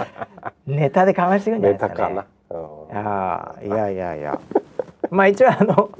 [0.67, 2.15] ネタでかましてくるんじゃないネタですかね。
[2.15, 2.59] かな。
[2.59, 2.97] うん。
[3.07, 4.39] ああいやいやいや
[5.13, 5.91] まあ一応あの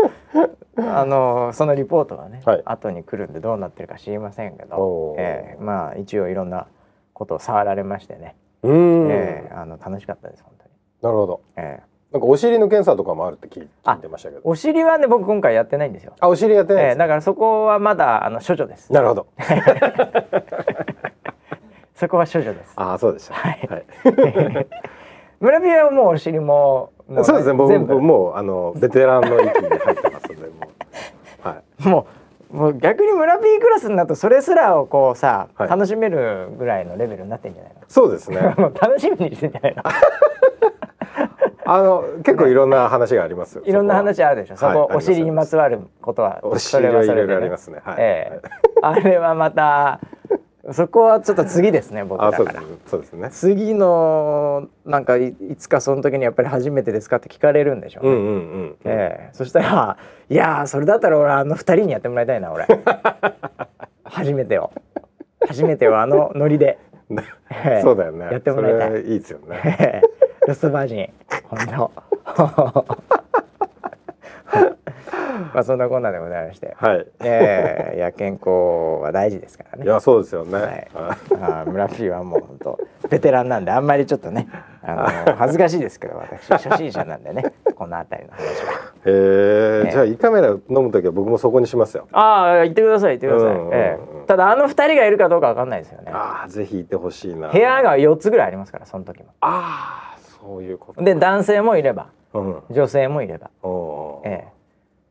[0.75, 6.67] あのそのリポートはね、はい後に来るんでどうなってるか知りませんけおどー、ええまあ一応いろんな
[7.13, 10.71] ことを触られましてね、うーん、ええあの楽しかったです本当に、
[11.01, 11.41] なるほど。
[11.55, 13.67] ええなんかお尻の検査とかもあるって聞い
[13.99, 14.41] てましたけど。
[14.43, 16.97] お尻はね僕今回やってないんですよ、あ、お尻やってないええです。
[16.99, 19.27] だからそこはまだあの処女ですなるほど。
[21.95, 23.33] そこは処女ですあ、そうでした。
[23.33, 23.85] はいはい。
[25.39, 26.92] 村ピアはもうお尻もも
[27.23, 27.53] そうですね。
[27.53, 30.67] 僕もうあの ベテランの域に入ってますんで、も
[31.43, 31.87] うはい。
[31.87, 32.07] も
[32.53, 38.37] うもう逆に村 P クラスになるとそれすらをこうさ、はい楽しめるぐらいのレベルになってんじゃないそうですね。
[38.79, 39.83] 楽しみにしてんじゃないの？
[41.65, 43.63] あの結構いろんな話がありますよ。
[43.65, 44.57] いろんな話あるでしょ？
[44.57, 47.79] そこ、はいお尻にまつわることはおそ尻はいろいろありますね。
[47.83, 47.95] はい。
[47.99, 48.49] ええ
[48.81, 49.99] あれはまた
[50.71, 53.13] そこはちょっと次ですね僕あ、だからそうです。
[53.13, 53.29] ね。
[53.31, 58.75] 次のなんかいいつかその時にやっぱり初めてですかって聞かれるんでしょうね、うんうんうん。
[58.85, 59.97] ええそしたら
[60.29, 62.65] 「いやーそれだったら俺あの二人にやってもらいたいな俺
[64.05, 64.71] 初めてを
[65.45, 66.77] 初めてをあのノリで、
[67.09, 67.15] え
[67.79, 68.29] えそうだよね。
[68.31, 69.59] やってもらいたいいいですよね。
[69.79, 70.13] ええ
[70.47, 71.09] ロストバージン
[71.49, 73.22] 本当
[75.53, 77.07] まあそんなこんなでございまして、はい。
[77.23, 80.53] ええいや健康は大事ですからねいやそうですよね。
[80.53, 84.47] はいはいあー村 P はもう本当ベテランなんであんまりちょっとね
[84.81, 88.93] あの 恥ずかしいですけど私初心者なんでねこの辺りの話は。
[89.05, 92.07] えーねじゃあ胃カメラ飲むときは僕もそこにしますよ。
[92.11, 97.49] ああ言ってください言ってください、うんうんうんええただあの二人がいるかどうかわかんないですよねああぜひいてほしいな。
[97.49, 101.03] 部屋が4つぐらいありますからその時もああそういうこと。
[101.03, 102.63] で男性もいればうん。
[102.69, 104.53] 女性もいれば、おーええ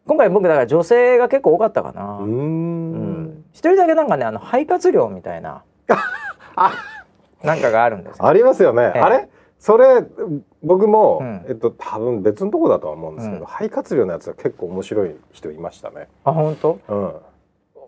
[0.06, 2.18] 今回僕だから女性が結構多かったかな。
[2.20, 2.92] うん。
[3.24, 3.44] ん。
[3.52, 5.62] 一人だけなんかねあの肺活量みたいな。
[7.42, 8.18] なんかがあるんです。
[8.18, 8.92] よありますよね。
[8.94, 9.00] ええ。
[9.00, 9.28] あれ？
[9.58, 10.04] それ
[10.62, 11.44] 僕も、うん。
[11.48, 13.46] えっと多分別のとこだとは思うんですけど、うん。
[13.46, 16.08] 肺活量のやつは結構面白い人いましたね。
[16.24, 16.78] あ本当？
[16.88, 17.12] うん。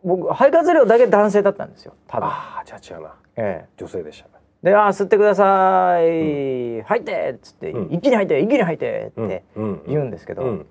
[0.05, 1.95] 僕肺活量だけ男性だったんですよ。
[2.07, 2.27] 多分。
[2.29, 3.15] ああじゃあ違うな。
[3.37, 3.69] ええ。
[3.77, 4.35] 女性でしたね。
[4.63, 7.93] で「あー吸ってください、吐いて」っつって、うん。
[7.93, 9.83] 一気に吐いて一気に吐いて」ってうん。
[9.87, 10.67] 言うんですけど、うん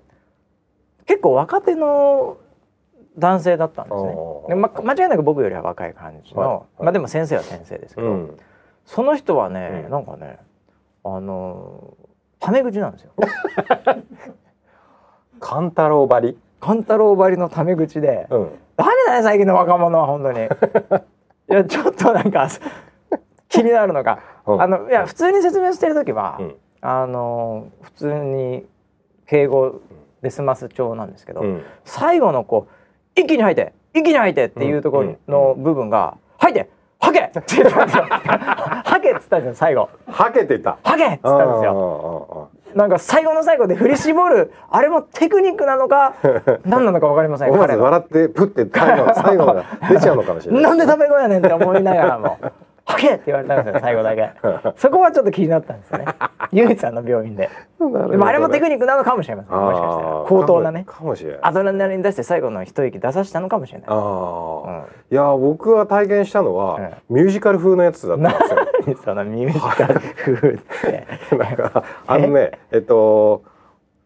[1.06, 2.38] 結構若手の
[3.18, 4.14] 男性だったんですね。
[4.48, 6.48] で、ま、間違いなく僕よりは若い感じの、はい。
[6.48, 6.82] はい。
[6.84, 8.38] まあでも先生は先生ですけど、うん。
[8.84, 9.90] その人はね、うん。
[9.90, 10.38] なんかね
[11.04, 11.96] あの
[12.40, 13.12] タメ口なんですよ。
[15.40, 16.38] 勘太郎ばり？
[16.60, 18.50] 勘太郎ばりのタメ口でうん。
[18.76, 20.40] ダメだね最近の若者は本当に。
[21.50, 22.48] いやちょっとなんか
[23.48, 24.62] 気になるのが、うん。
[24.62, 26.56] あのいや普通に説明してる時は、うん。
[26.80, 28.66] あの普通に
[29.26, 29.80] 敬語
[30.24, 38.04] で済ます調なんですけど、うん最後のこう一気に吐いて一気に吐いてっていうところの部分が「吐いて吐け!」って言ったんですよ
[38.84, 41.72] 「吐け!」っつったんですよ最後はけてた「吐け!」っつったんですよ。
[41.72, 46.14] よなんか最後の最後で振り絞るあれもテクニックなのか
[46.66, 52.36] 何なのか分かりません彼の笑ってプって最後の最後が出ちゃうのかもしれない なんで食べ声やねんって思いながらも
[52.86, 54.30] 「はけ!」って言われたんですよ 最後だけ。
[54.76, 56.06] そこはちょっと気になったんですよね。
[56.52, 57.50] 唯一あの病院で。
[57.78, 60.24] でもあれもテクニックなのかもしれませんもしかしたら。
[60.26, 60.84] 高等なね。
[60.86, 61.38] かもしれない。
[61.42, 63.88] アドレナリン出して最後の一息出させたのかもしれない。
[63.88, 66.90] ああ、いや僕は体験したのは、うん。
[67.10, 68.56] ミュージカル風のやつだったんですよ。
[68.86, 71.06] 何そのミュージカル風って。
[71.36, 73.42] なんかあのねえっと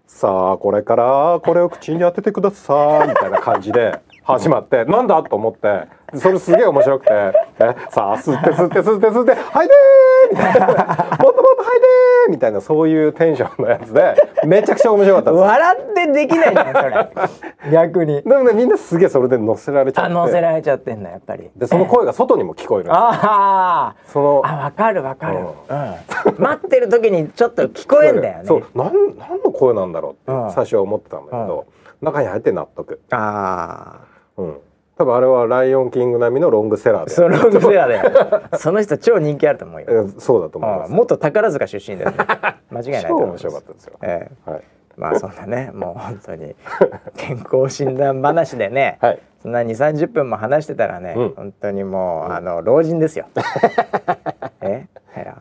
[0.06, 5.88] さあこれからこれを口に当ててくださいみたいな感じで始まってなんだと思って
[6.18, 7.32] それすげえ面白くてえ
[7.90, 10.66] さあ吸って吸って吸って吸って吐いてーみたいな。
[10.66, 12.60] もっともっと吐いてーみたいな。
[12.60, 14.14] そういうテンションのやつで
[14.46, 15.42] めちゃくちゃ面白かったんです。
[15.42, 17.72] よ笑ってできないじゃんそれ。
[17.72, 18.22] 逆に。
[18.22, 20.10] でもねみんなすげえそれで乗せられちゃって。
[20.10, 21.50] あ乗せられちゃってんだやっぱり。
[21.56, 23.00] でその声が外にも聞こえるんですよ。
[23.00, 25.42] あそのああわかるわかる、う
[26.30, 28.44] うん、待ってる時にちょっと聞こえんだよね。
[28.48, 30.44] そうなんなんの声なんだろううん。
[30.46, 31.66] って最初は思ってたんだけど、
[32.00, 33.00] 中に入って納得。
[33.10, 34.07] あ
[34.38, 34.56] うん。
[34.96, 39.86] 多分あれはライオンキング並みのロングセラーそのロングセラーで その人超人気あると思うよ。
[39.88, 40.92] えそうだと思います。
[40.92, 42.16] 元宝塚出身だよね。
[42.70, 43.42] 間違いないと思います。
[43.42, 43.92] 超面白かったですよ。
[44.02, 44.50] ええ。
[44.50, 44.62] はい。
[44.96, 46.56] まあそんなねもう本当に
[47.16, 49.20] 健康診断話でね、 はい。
[49.40, 51.34] そんな2 3 0分も話してたらね、うん。
[51.36, 53.26] 本当にもう、あの老人ですよ。
[54.60, 54.86] え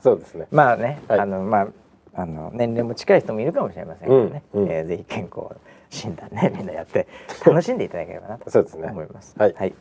[0.01, 0.47] そうですね。
[0.51, 1.19] まあね、はい。
[1.19, 1.67] あのまあ
[2.13, 4.71] あの年齢も近い人もいるかもしれませんけどね、うんうん。
[4.71, 5.55] えーぜひ健康
[5.89, 7.07] 診断ねみんなやって
[7.45, 8.89] 楽しんでいただければなとそうですね。
[8.89, 9.35] 思います。
[9.37, 9.73] はい。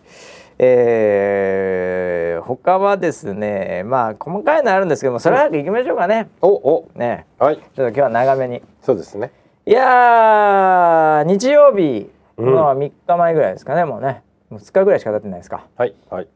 [0.59, 6.29] えー他はですねまあ細かいのあるんですけどもそれ早く行きましょうかね。
[6.43, 6.89] おお。
[6.95, 7.27] ね。
[7.39, 7.57] はい。
[7.57, 8.63] ちょっと今日は長めに。
[8.83, 9.33] そうですね。
[9.67, 12.55] いやー日曜日うん。
[12.55, 14.23] の3日前ぐらいですかね、もうね。
[14.51, 15.67] もう2日ぐらいしか経ってないですか。
[15.77, 15.95] はい。
[16.11, 16.29] はい。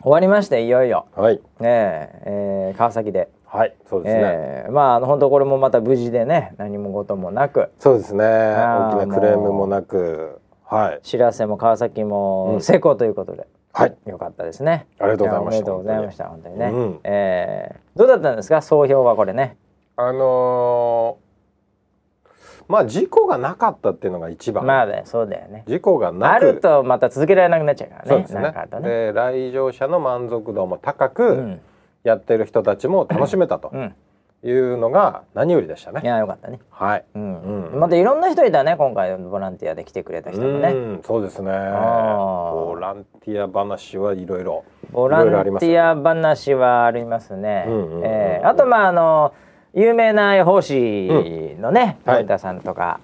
[0.00, 1.06] 終わりましていよいよ。
[1.16, 1.36] はい。
[1.36, 7.70] ねええー川崎で、はいそうですね、えーまあ本当これもまた無事でね何も事もなく。
[7.78, 8.24] そうですね。
[8.24, 10.38] 大きなクレームもなく。
[10.64, 11.00] はい。
[11.02, 12.08] 知らせも川崎うん。
[12.08, 13.96] も成功ということで、はい。
[14.04, 14.86] よかったですね。
[14.98, 16.58] ありがとうございましたやおめでとうございました本当に。
[16.58, 17.00] ね、うん。
[17.04, 18.60] えーどうだったんですか？
[18.60, 19.56] 総評はこれね。
[19.96, 21.28] あのー
[22.70, 25.64] まあ事故がなかったっていうのが一番、まあねそうだよね。
[25.66, 26.32] 事故がなく。
[26.34, 28.08] あるとまた続けられなくなっちゃうからね。
[28.10, 28.42] そうですね。
[28.42, 28.80] ね。
[28.82, 31.60] で来場者の満足度も高く、うん
[32.04, 33.70] やってる人たちも楽しめたと。
[33.72, 33.94] うん。
[34.44, 36.00] いうのが何よりでしたね。
[36.04, 36.60] いやよかったね。
[36.70, 37.04] はい。
[37.16, 37.70] うん。
[37.72, 37.80] うん。
[37.80, 40.68] またいろんな人いたね今回ボランティアで来てくれた人もね。
[40.68, 41.50] うんそうですね。
[41.50, 44.64] ボランティア話はいろいろ。
[44.92, 47.64] ボランティア話はありますね。
[47.66, 49.34] うんうんうんうんえーあとまああの
[49.74, 52.16] 有名な予報士のねはい。
[52.18, 53.00] 森田さんとか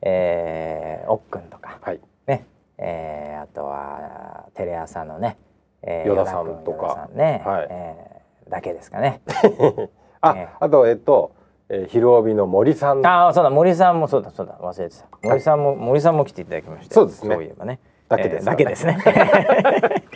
[0.00, 1.78] えーおっくんとか。
[1.82, 2.00] はい。
[2.26, 2.46] ね。
[2.78, 5.36] えーあとはテレ朝のね
[5.82, 7.10] え与田さんとか。
[7.12, 7.42] ね。
[7.44, 7.66] はい。
[7.70, 8.09] えー
[8.50, 9.22] だけですかね
[10.20, 11.32] あ、ええあとえっと、
[11.70, 18.98] えー、昼帯の森さんああそうだ森さんもそうだそうだ忘れてた森さんも森さんも来ていただきましたよそうですねそういえばねだけですえーだけですね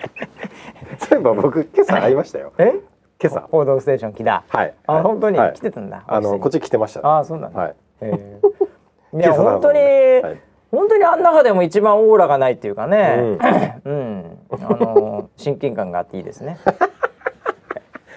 [0.98, 2.52] そういえば僕今朝会いましたよ。
[2.58, 2.72] え？
[3.20, 3.40] 今朝。
[3.50, 4.74] 報道ステーション来たはい。
[4.86, 6.04] あ、はい本当にはい来てたんだ。
[6.06, 6.60] あのこっち。
[6.60, 7.08] ち来てました、ね。
[7.08, 7.60] ああ、そうなんだ。
[7.60, 7.74] はい。
[8.00, 8.54] えー
[9.16, 10.40] いや、本当に、はい
[10.72, 13.16] 本当にあん中でも一番オーラがないっていうかうね。
[13.16, 13.38] ん。
[13.84, 16.58] うん、あの親近感があっていいですね。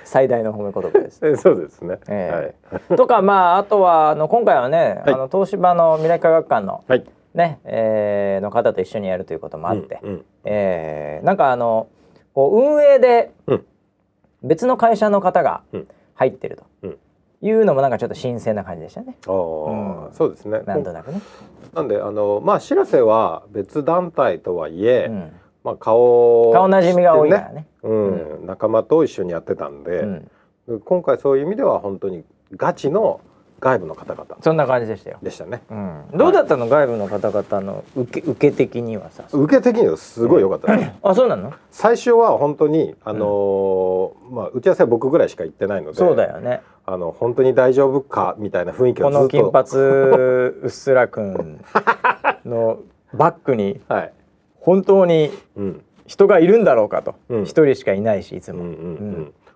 [0.07, 1.27] 最大の褒め言葉です。
[1.27, 1.99] えそうですね。
[2.07, 2.55] え
[2.95, 6.83] とか、まあ、あとは、あの、今回はね、はいあの東芝の未来科学館の。
[6.87, 6.99] はい。
[6.99, 7.07] はい。
[7.33, 11.87] ね、えーの方と一緒にやるということもあって、うんうんえーなんかあの
[12.33, 13.65] こう運営でうん
[14.41, 16.97] 別の会社の方がうん入ってるとうん
[17.43, 19.17] いうのもなんかちょっと新鮮な感じでしたね。
[19.27, 20.61] ああ、うんそうですね。
[20.65, 21.21] なんとなくね。
[21.75, 25.31] なんであのまあしらせは別団体とはいえ、うん
[25.63, 27.67] まあ顔顔なじみが多いからね。
[27.87, 30.31] うん仲間と一緒にやってたんで、うん
[30.83, 32.25] 今回そういう意味では本当に
[32.57, 33.21] ガチの
[33.61, 35.17] 外部の方々そんな感じでしたよ。
[35.23, 35.61] でしたね。
[35.71, 39.23] うん、どうだったの、外部の方々の受け受け的にはさ。
[39.31, 40.91] 受け的にはすごい良かったです。
[41.01, 41.53] あそうなの？
[41.71, 46.61] 最初は本当にあのーまあ打ち合わせは僕ぐらいしか行ってないので、そうだよね。
[46.85, 49.69] あの本当に大丈夫かみたいな雰囲気こをずっとの金髪
[50.63, 51.61] うっすらくん
[52.45, 52.79] の
[53.13, 54.13] バックにはい。
[54.59, 57.15] 本当にうん人がいるんだろうかと。
[57.29, 57.43] うん。
[57.43, 58.63] 一、人しかいないしいつも。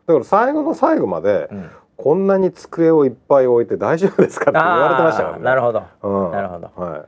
[0.05, 1.69] だから最後の最後まで、うん。
[1.97, 5.43] こんなに机をいっぱい置いて大丈夫ですかって言われてましたからね。
[5.43, 5.83] なるほど。
[6.01, 6.31] うん。
[6.31, 6.71] なるほど。
[6.75, 7.05] は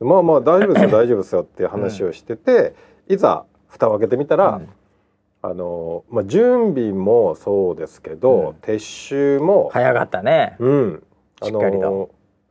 [0.00, 0.04] い。
[0.04, 2.74] まあまあ大丈夫ですよ 大丈夫ですよっていう話をしてて、
[3.06, 4.68] いざ蓋を開けてみたら、うん。
[5.42, 8.48] あのまあ準備もそうですけど、うん。
[8.62, 10.56] 撤収も、早かったね。
[10.58, 11.02] うん、
[11.42, 12.10] あしっかりのと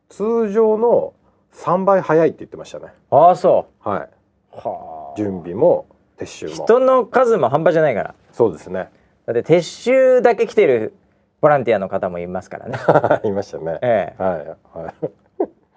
[0.09, 1.13] 通常の
[1.53, 2.93] 3倍早いって言ってましたね。
[3.09, 3.99] ああそはい。
[4.01, 4.07] う
[4.51, 5.17] はあ。
[5.17, 5.87] 準備も
[6.19, 6.53] 撤収も。
[6.53, 8.89] 人の数も半端じゃないからそうですね。
[9.25, 10.93] だって撤収だけ来てる
[11.41, 12.77] ボランティアの方もいますからね
[13.23, 13.79] いましたね。
[13.81, 14.37] ええはい
[14.77, 14.93] は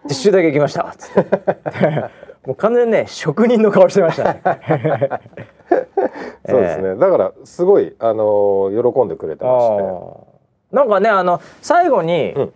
[0.04, 0.08] い。
[0.08, 1.30] 撤収だけ来ましたつって
[2.46, 4.42] もう完全にね職人の顔してましたね
[6.48, 6.96] そうですね。
[6.96, 9.84] だからすごいあの喜んでくれてまして。
[10.72, 12.52] なんかねあの最後に、うん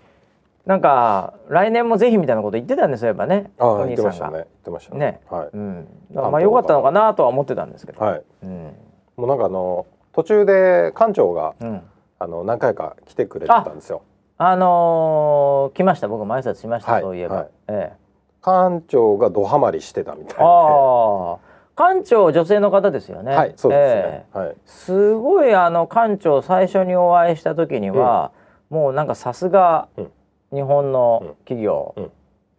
[0.66, 3.52] なんか来年もぜひみたいなこと言ってたんですよやっぱね。
[3.58, 4.18] あてましたね。
[4.18, 4.38] 兄さんが。
[4.38, 4.98] 言ってましたね。
[4.98, 5.20] ね。
[5.30, 5.48] はい。
[5.52, 8.22] うん、まあ良かったのかなとは思ってたんですけど、はい。
[8.42, 8.72] うん。
[9.16, 11.82] もうなんかあの途中で館長がうん、
[12.18, 14.02] あの何回か来てくれてたんですよ。
[14.38, 16.08] あのー来ました。
[16.08, 17.02] 僕も挨拶しました、はい。
[17.02, 17.48] そういえば、はい。
[17.68, 17.96] ええ、
[18.44, 20.42] 館長がドハマりしてたみたいで。
[20.42, 21.38] ああ
[21.76, 23.36] 館長女性の方ですよね。
[23.36, 24.26] はい、そうですえね。
[24.32, 24.48] はい。
[24.48, 28.32] えすごいあの館長最初にお会いした時には、
[28.68, 30.10] もうなんかさすがうん
[30.52, 32.10] 日本の企業、うん。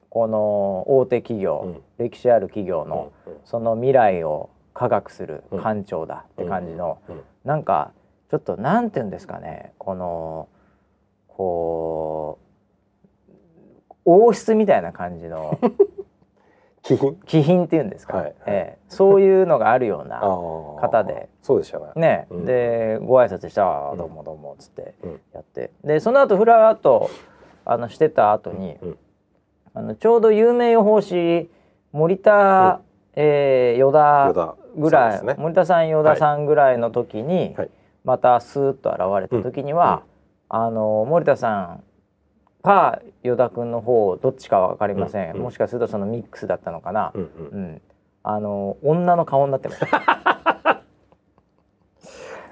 [0.09, 1.81] この大手企業、うん。
[1.97, 3.33] 歴史ある企業の、うん。
[3.33, 3.39] うん。
[3.45, 5.63] その未来を科学するうん。
[5.63, 7.15] 館長だって感じの、うん。
[7.15, 7.21] うん。
[7.45, 7.91] なんか
[8.29, 10.49] ちょっとなんて言うんですかねこの
[11.29, 12.39] こ
[13.29, 13.31] う
[14.03, 15.57] 王室みたいな感じの
[16.83, 17.15] 気品？
[17.25, 18.35] 気品っていうんですか、はいはい。
[18.47, 18.77] ええ。
[18.89, 20.79] そういうのがあるよう あなー。
[20.79, 21.29] 方で。
[21.41, 21.85] そうでしたね。
[21.95, 22.45] ね、うん。
[22.45, 23.97] でご挨拶したら「うん。
[23.97, 25.21] どうもどうも」っつってうん。
[25.33, 25.71] やって。
[25.83, 27.09] でその後ふらっと
[27.69, 28.97] あのしてた後に、うん
[29.73, 31.51] あのちょうど有名予報士
[31.91, 32.81] 森田、
[33.13, 37.69] えー依田ぐらい、ね森田さん依田さんぐらいの時に、はい
[38.03, 38.99] またスーッと現
[39.29, 40.01] れた時には、
[40.47, 41.83] あの森田さん
[42.63, 45.43] か依田君の方どっちかわかりません、うんうん。
[45.43, 47.29] もしかするとそのミックスだったのかな、うんう。
[47.51, 47.63] うん。
[47.73, 47.81] ん
[48.23, 49.97] あの女の顔になってました。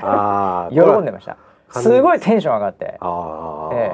[0.01, 0.69] ああ。
[0.71, 1.37] 喜んでました。
[1.69, 2.97] 完すごいテンション上がって。
[2.99, 3.91] ああ、え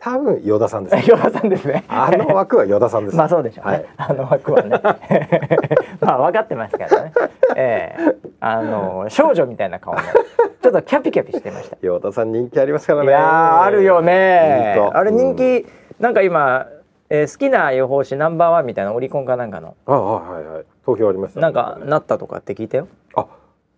[0.00, 1.04] 多分依田さんです、ね。
[1.06, 1.84] 依田さんですね。
[1.88, 3.16] あの枠は依田さんです。
[3.16, 3.86] まあそうでしょうね、はい。
[3.98, 4.70] あの枠はね。
[6.00, 7.12] まあ分かってますからね。
[7.54, 8.16] ええ。
[8.40, 11.76] あの少女みたいな顔のちょっとキャピキャピしてました。
[11.76, 13.08] 依田さん人気ありますからね。
[13.08, 14.80] いやーあるよね。
[14.92, 15.66] あれ人気、
[15.98, 16.66] なんか今、
[17.10, 19.74] えー好きな予報士ナンバーワンみたいなオリコンかなんかの。
[19.84, 20.64] あはいはいはい。
[20.86, 21.40] 投票ありました。
[21.40, 22.88] ね、なんかなったとかって聞いたよ。
[22.90, 22.99] あ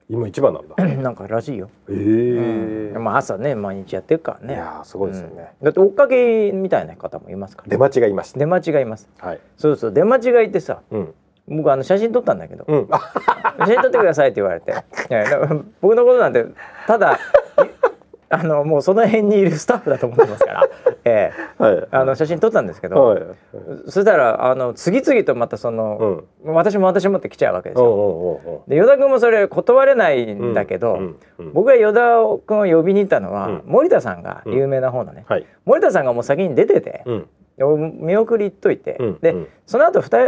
[0.09, 0.77] 今一番なんだ。
[1.03, 1.97] なんからしいよ、ええ。
[2.95, 3.05] うん。
[3.05, 4.55] まあ朝ね毎日やってるからね。
[4.55, 5.53] いやーすごいですよね。
[5.61, 5.65] うん。
[5.65, 7.71] だって追っかけみたいな方もいますから。
[7.71, 8.39] 出待ちがいました。
[8.39, 9.09] 出待ちがいます。
[9.19, 9.41] はい。
[9.57, 9.93] そうそう。
[9.93, 11.15] 出待ちがいてさうん。
[11.49, 12.65] 僕あの写真撮ったんだけど。
[12.67, 12.89] うん。
[12.91, 13.13] あ
[13.61, 14.75] 写真撮ってくださいって言われて。
[15.81, 16.45] 僕のことなんて
[16.87, 17.19] ただい
[18.35, 20.63] あのもうその辺にいるスタッフだと思ってますから、
[21.05, 21.63] ええ。
[21.63, 21.89] はい。
[21.91, 23.23] あの写真撮ったんですけど、はい。
[23.87, 28.41] そしたらあの次々とまたその、私も私もって来ちゃうわけですよ。
[28.69, 31.03] で依田君もそれ断れないんだけど、うんう
[31.43, 31.91] ん僕が依田
[32.47, 33.63] 君を呼びに行ったのは、うん。
[33.67, 35.47] 森田さんが有名な方のね、はい。
[35.67, 37.99] 森田さんがもう先に出てて、うん。
[38.01, 39.39] 見送り行っといて、で、うん。
[39.39, 39.47] うん。
[39.67, 40.19] その後二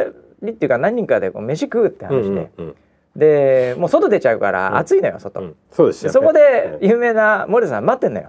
[0.43, 2.75] 人っていうか何人かでこう飯食うって話で、うんうん
[3.17, 6.13] でもう外出ちゃうから暑いのよ外、うんそうですよね。
[6.13, 8.29] そこで有名な森田さん待ってんのよ、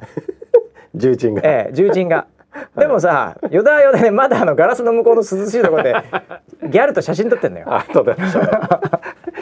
[0.96, 1.42] 重鎮が。
[1.44, 2.28] ええ、重鎮が。
[2.78, 5.96] でもさ、よだよだね、まだあのガラスの向こうの涼しいところで。
[6.64, 7.66] ギャルと写真撮ってんのよ。
[7.70, 8.16] あとで。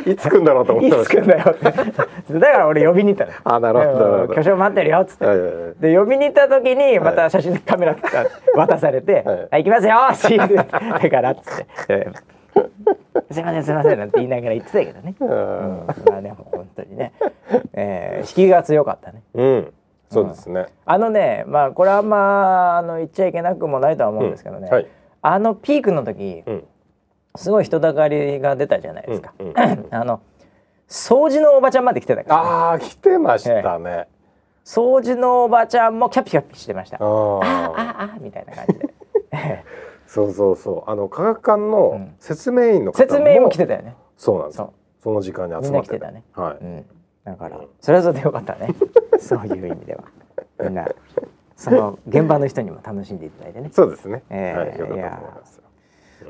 [0.06, 2.40] いつ来んだろうと思っいてましたつ来んだよって。
[2.40, 3.56] だから俺呼びに行ったの。
[3.56, 5.26] あなるほど巨匠待ってるよっつって。
[5.26, 7.96] はいはいはいで呼びに行った時にまた写真カメラ
[8.56, 12.14] 渡されて「はいはい、行きますよシールだから」っつってえー
[13.32, 17.14] 「すいませんすいません」なんて言いながら言ってたけどね、ううんん、まあねもう本当にね、
[17.74, 19.22] えー、引きが強かったね。
[19.34, 19.74] うん。
[20.10, 20.68] そうですね。
[20.86, 24.88] あのねまあこれはあんまあの言っちゃいけなくもないとは思うんですけどね、うんはい。
[25.22, 26.64] あのピークの時うん。
[27.36, 29.48] すごい人だかりが出たじゃないですか、うん。
[29.48, 30.22] う んあの
[30.88, 34.08] 掃除のおばちゃんまで来てたから、ああ来てましたね。
[34.64, 36.98] 掃除のおばちゃんもキャピキャピしてました。
[37.02, 38.04] ああああ。
[38.04, 38.94] ああみたいな感じで
[40.14, 40.92] そうそうそう。
[40.92, 44.70] あの科学館うのん説明員の方説明も来てたよねそうなんですそう。
[45.02, 46.64] その時間にみ集まっててたねはい。
[46.64, 46.86] うん
[47.26, 48.68] だからうんそれはそれでよかったね
[49.20, 50.04] そういう意味では
[50.62, 50.88] みんな
[51.56, 54.22] その現場の人にも楽しんでいただいてねそうですね。
[54.30, 54.80] ええはい。
[54.80, 55.64] よかったと思いますよ。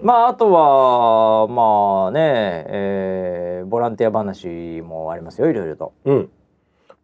[0.01, 6.29] まああとはまあね、えーボランティア話もありますよいろいろと、うん。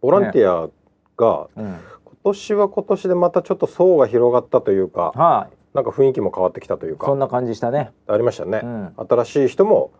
[0.01, 0.69] ボランティア
[1.17, 1.77] がうん、今
[2.23, 7.07] 年は今年でまたちょっと層が広がったというか、はいなんか雰囲気も変わってきたというか。
[7.07, 7.91] そんな感じしたね。
[8.07, 8.61] ありましたね。
[8.63, 8.93] うん。
[9.09, 9.91] 新しい人も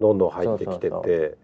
[0.00, 1.36] どんどん入ってきてて、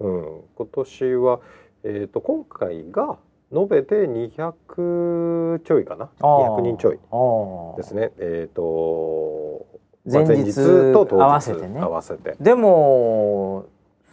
[0.00, 1.40] うん、今年は
[1.84, 3.18] えっ、と今回が
[3.52, 6.10] 延べで200ちょいかな。
[6.20, 6.56] あー。
[6.56, 8.12] 200人ちょいですね。
[8.18, 9.66] えっ、と
[10.04, 11.80] 前日まあ当日合わせてね。
[11.80, 12.36] 合わせて。
[12.40, 13.66] でも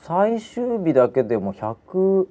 [0.04, 2.28] 最終日だけでも100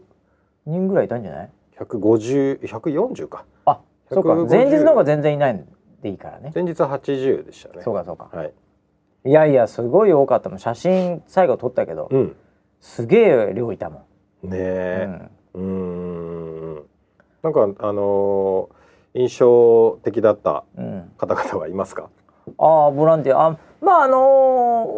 [0.67, 3.45] 人ぐらいいたんじゃない？150140か。
[3.65, 3.81] あ
[4.11, 4.31] そうか。
[4.31, 5.67] 150前日の方が全然いないん
[6.05, 6.53] でいいからね。
[6.55, 7.83] 前日は80でしたね。
[7.83, 8.29] そうかそうか。
[8.31, 8.53] はい。
[9.27, 10.51] いやいやすごい多かった。
[10.51, 12.37] もん写真最後撮ったけど、うん。
[12.81, 14.03] すげえ量いたも
[14.47, 15.09] ん、ねえ。
[15.55, 16.77] うん。
[16.77, 16.85] うーん。
[17.43, 18.85] なんかあのー
[19.17, 22.11] 印象的だったうん、方々はいますか？
[22.59, 23.47] ああボランティア。
[23.47, 24.21] あまああのー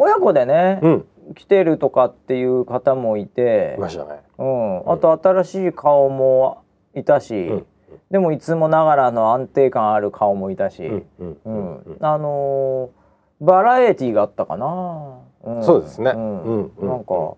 [0.01, 1.07] 親子でね、うん。
[1.35, 3.77] 来てるとかっていう方もいて。
[3.79, 4.23] いましたね。
[4.39, 6.63] うん、あと新しい顔も
[6.95, 7.67] いたし、うん
[8.11, 11.55] でもいつもながらの安定感ある顔もいたし、うんうんううん。
[11.55, 11.97] んうん。
[12.01, 13.07] あのー
[13.39, 15.63] バラエティーがあったかな、うん。
[15.63, 16.13] そうですね。
[16.15, 16.43] うん。
[16.43, 17.37] うんうんなんか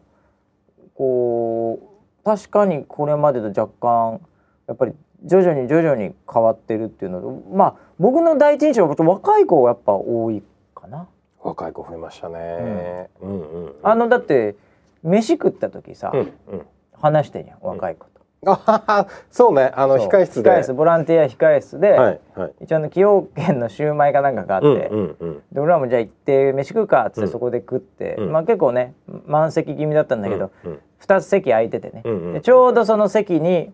[0.95, 4.21] こう確かにこれまでと若干
[4.67, 4.93] やっぱり
[5.25, 10.43] 徐々に徐々に変わってるっていうのとまあ僕の第一印象は若い子がやっぱ多い
[10.75, 11.09] かな。
[11.43, 13.09] 若い子増えましたね。
[13.21, 13.75] うんうんうん。
[13.83, 14.55] あのだって
[15.03, 16.67] 飯食った時さ、うんうん。
[17.01, 18.18] 話してんやん若い子と。
[18.47, 20.51] あそうねあの控室で。
[20.51, 22.53] 控室ボランティア控え室で、はいはい。
[22.63, 25.43] 一応あの崎陽軒のシューマイかなんかがあって、うんうんうん。
[25.53, 27.27] で俺らもじゃあ行って飯食うかっつっうん。
[27.27, 28.33] てそこで食って、うん。
[28.33, 28.95] まあ結構ね
[29.27, 32.33] 満席気味だったんだけど、うん2つ席空いててね、うんうん。
[32.35, 33.73] でちょうどその席に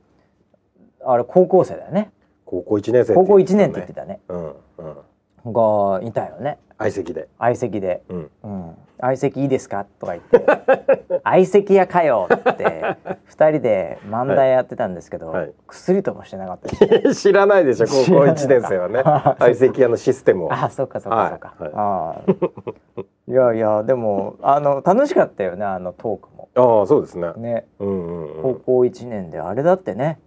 [1.04, 2.10] あれ高校生だよね。
[2.44, 4.20] 高校一年生高校1年って言ってたね。
[4.28, 5.52] うんうん。
[5.52, 7.28] がいたよね相席で。
[7.38, 8.02] 相席で。
[8.08, 10.44] うん「うん、相席いいですか?」とか言って
[11.24, 12.96] 「相席屋かよ」って
[13.28, 15.40] 2人で漫談やってたんですけど、はい。
[15.42, 15.52] はい。
[15.66, 17.22] 薬ともしてなかったです。
[17.28, 17.86] 知らないでしょ？
[17.86, 19.02] 高校一年生はね。
[19.38, 20.52] 相席屋のシステムを。
[20.52, 21.72] あそっかそっかそっか、はい。
[21.74, 23.02] ああ。
[23.26, 26.48] いやいやでもあの楽しかったよねあのトークも。
[26.56, 27.32] ああそうですね。
[27.36, 27.66] ね。
[27.78, 28.42] うんうんうん。
[28.42, 30.18] 高校1年であれだってね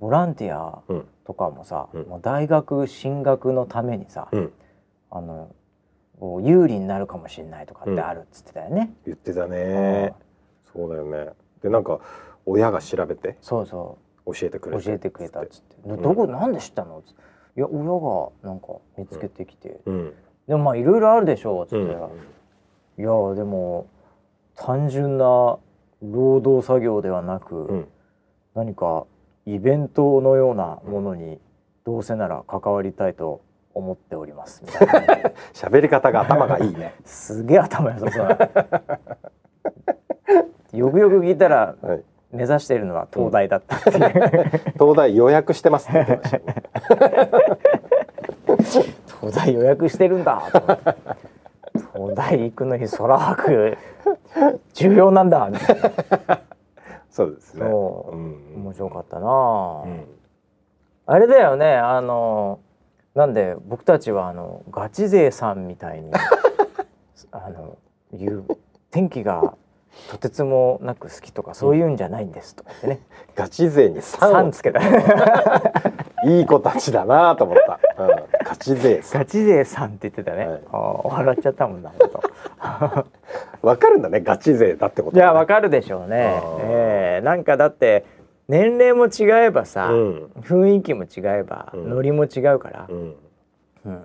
[0.00, 1.06] ボランティアうん。
[1.24, 2.02] とかもさ、うん。
[2.06, 4.52] もう大学進学のためにさ、うん。
[5.10, 5.48] あの
[6.20, 10.14] 有利になるかもしれないとかってあるっつってたよね、言ってたね。
[10.72, 11.32] そうだよね。
[11.62, 12.00] でなんか
[12.46, 16.02] 親が調べてそうそ教えてくれ教えてくれたっつって「ん。
[16.02, 17.20] どこなんで知ったの?」っつって
[17.56, 20.14] 「いや親がなんか見つけてきて、うん。
[20.46, 21.90] でもまあいろいろあるでしょう」っつって、うん。
[21.90, 23.86] いやでも
[24.54, 25.58] 単純な
[26.02, 27.88] 労働作業ではなく、うん。
[28.54, 29.06] 何か
[29.46, 31.40] イベントのようなものに
[31.84, 33.40] どうせなら関わりたいと
[33.78, 34.62] 思っております。
[34.64, 34.94] みたいな。
[35.54, 36.94] 喋り方が頭がいいね。
[37.04, 38.38] すげえ頭良さそうな。
[40.72, 42.02] よくよく聞いたらはい。
[42.30, 43.76] 目指しているのは東大だった。
[43.76, 43.98] っていう、
[44.74, 46.44] 東大予約してますって言ってましたよ。
[46.44, 46.54] ね
[49.20, 50.42] 東大予約してるんだ。
[51.94, 53.78] 東大行くのに空白
[54.74, 55.48] 重要なんだ。
[55.48, 56.40] みたいな
[57.10, 57.66] そうですね。
[57.66, 58.16] そう。
[58.16, 58.62] うん。
[58.62, 59.26] 面白かったな。
[59.28, 60.04] あ、うん。
[61.06, 61.76] あれだよね。
[61.76, 62.60] あの
[63.18, 66.12] なんで僕たちはあのガチ勢さんみたいに
[67.32, 67.76] あの
[68.16, 68.44] いう
[68.92, 69.54] 天気が
[70.08, 73.00] とてつもなく好きとかそういうんじゃないんですとかってね。
[73.34, 74.46] ガチ勢にさ3を。
[74.46, 74.80] んつけた。
[76.26, 78.08] いい子たちだなと思った、うん、
[78.44, 81.08] ガチ勢ガチ勢さんって言ってたね、はい。
[81.16, 82.10] 笑っちゃったもんな本
[83.62, 86.40] 当 わかるんだねガチ勢だってこといやわかかるでしょうね。
[86.60, 88.04] ええなんかだって
[88.48, 90.24] 年齢も違えばさ、うん。
[90.40, 91.90] 雰囲気も違えば、うん。
[91.90, 92.86] ノリも違うから。
[92.88, 93.14] う、ん。
[93.84, 94.04] うん。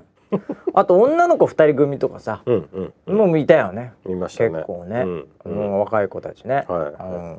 [0.74, 3.94] あと女の子二人組とかさ、うんうんもういたよね。
[4.06, 4.50] 見ましたね。
[4.50, 5.80] 結構ね、うんうん。
[5.80, 6.66] 若い子たちね、はい。
[6.68, 7.38] うん、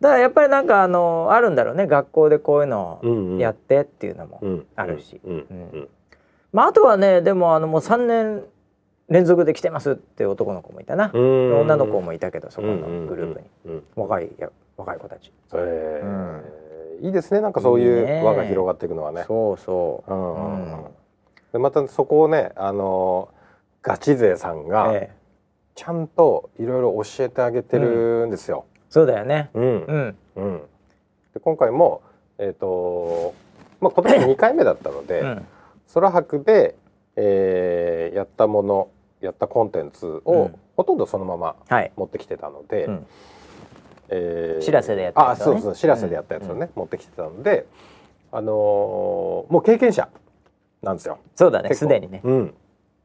[0.00, 1.86] だからやっぱりなんかあのあるんだろうね。
[1.86, 3.36] 学校でこういうのうんうん。
[3.36, 5.20] をやってっていうのも、うんあるし。
[5.24, 5.80] うんううん。
[5.80, 5.88] ん
[6.52, 8.44] まああとはねでもあのもう3年
[9.08, 11.60] 連続で来てますって男の子もいたな、うん。
[11.62, 14.30] 女の子もいたけどそこのうんグループに、うんうん若い
[14.78, 16.58] 若い子たち、えー
[17.00, 17.40] いいですね。
[17.40, 19.22] なんかそういう輪が広がっていくのはね。
[19.28, 20.84] そうそう、うん。
[21.52, 23.28] でまたそこをねあの
[23.82, 25.18] ガチ勢さんがええ。
[25.76, 28.64] ちゃんといろいろ教えてあげてるんですよ。
[28.90, 29.50] そうだよね。
[29.54, 29.84] うん。
[29.84, 30.16] うん。
[30.36, 30.62] うん。
[31.34, 32.02] で今回も
[32.38, 33.32] えっ、と
[33.80, 35.46] まあ今年2回目だったので、うん。
[35.94, 36.74] 空白で、
[37.14, 38.88] えーやったもの
[39.20, 40.54] やったコンテンツを、うん。
[40.76, 41.92] ほとんどそのままはい。
[41.96, 43.06] 持ってきてたので、うん
[44.08, 45.58] えーしらせでやったやつをね。
[45.58, 47.66] あそうそうしらせでやったやつをね、持ってきてたので
[48.32, 50.08] あのーもう経験者
[50.82, 51.18] なんですよ。
[51.34, 52.20] そうだねすでにね。
[52.24, 52.54] うん、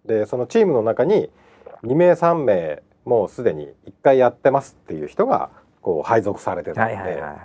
[0.05, 1.29] でそのチームの中に
[1.83, 5.49] 2名3名もうすでに1回やってますっていう人が
[5.81, 7.37] こう配属されてたので、はいはいはいはい。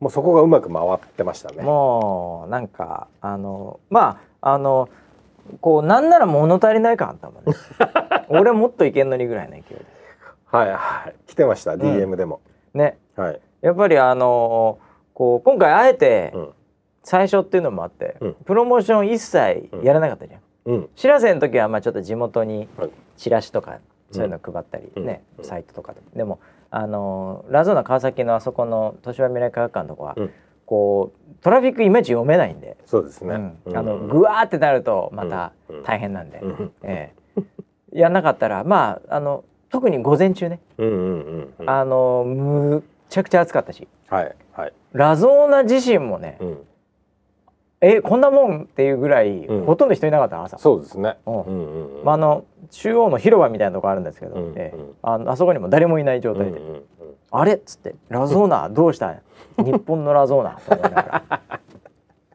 [0.00, 1.62] もうそこがうまく回ってましたね。
[1.62, 4.88] もうなんかあのまああの
[5.60, 7.52] こうなんなら物足りない感あったもんね。
[8.28, 9.84] 俺もっといけんのにぐらいの勢いで。
[10.50, 11.14] はいはい。
[11.26, 12.40] 来てました、DM でも。
[12.78, 12.96] ね。
[13.16, 13.40] はい。
[13.60, 14.78] やっぱりあの
[15.12, 16.48] こう今回あえて、うん。
[17.04, 18.34] 最初っていうのもあって、うん。
[18.44, 20.40] プロモーション一切やらなかったじゃん。
[20.66, 20.88] うん。
[20.94, 22.90] 知らせの時はまあちょっと地元にはい。
[23.16, 23.78] チラシとか
[24.12, 25.44] そういうの配ったりね、うん。
[25.44, 26.00] サイトとかで。
[26.14, 26.38] でも
[26.70, 30.30] あのーラゾーナ川崎のあそこの東芝未来科学館のとこは、うん。
[30.66, 33.76] こうトラフィックいまいち読めないんで、そうですね、うん。
[33.76, 35.82] あのぐわーってなるとまたうん。
[35.82, 36.72] 大変なんで、うん。
[36.82, 37.14] え
[37.92, 37.98] え。
[38.00, 41.70] やんなかったらまああの特に午前中ね、うんうんうんうん。
[41.70, 43.86] あのむっちゃくちゃ暑かったし。
[44.08, 44.72] はいはい。
[44.92, 46.58] ラゾーナ自身もね、うん。
[47.80, 49.64] えこんなもんっていうぐらい、うん。
[49.66, 50.58] ほとんど人いなかった朝。
[50.58, 51.16] そうですね。
[51.26, 51.34] うん。
[51.34, 52.04] うんうんうん。
[52.04, 54.94] まあ、あの中央の広場みたいなとこあるんですけど、うんええうん。
[55.02, 56.82] あのあそこにも誰もいない状態で「うんうんうん。
[57.30, 59.20] あれ?」っつって「ラゾーナどうしたん？
[59.64, 61.40] 日本のラゾーナ」と思いながら。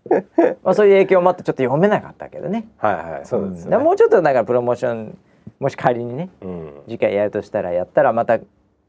[0.64, 2.68] まあそういう影響もあってちょっと読めなかったけどね。
[2.78, 3.72] はいはいそうですん。
[3.72, 5.18] ねもうちょっとだからプロモーション
[5.60, 6.74] もし仮にねうん。
[6.88, 8.40] 次回やるとしたらやったらまた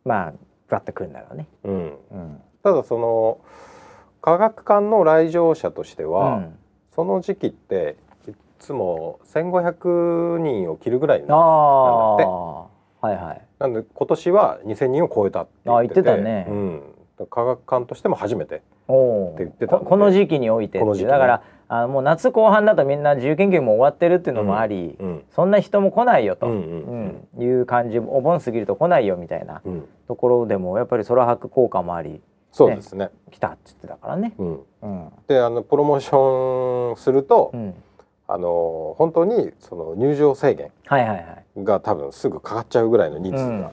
[0.05, 0.33] まあ
[0.69, 1.47] バッとくるんだろうね。
[1.65, 1.73] うん。
[1.73, 2.41] うん。
[2.63, 3.39] ただその
[4.23, 6.59] 科学館の来場者としては、うん。
[6.95, 7.97] その時期って
[8.29, 12.69] いつも1500人を切るぐらいなんだは
[13.05, 13.43] いはい。
[13.59, 16.47] なんで今年は2000人を超えたって言っててあ言ってたね。
[16.49, 18.65] うん、科学館としても初めてって
[19.39, 26.57] 言ってたここの時期においてだからあもう夏後半だとみんな自由研究も終わってるっていうのもあり、うんそんな人も来ないよと、うんう
[27.37, 27.41] うん。
[27.41, 27.43] ん。
[27.43, 32.21] いう感じお盆過ぎると来ないよみたいなうんところでもやっぱり空白効果もあり
[32.53, 33.11] そうですね。
[33.31, 34.35] 来たっつってたからね。
[34.39, 35.09] うん、うん。
[35.27, 37.75] であのプロモーションすると、うん、
[38.29, 40.71] あの本当にその入場制限。
[41.57, 43.71] が多分すぐかかっちゃうぐらいの人数うんが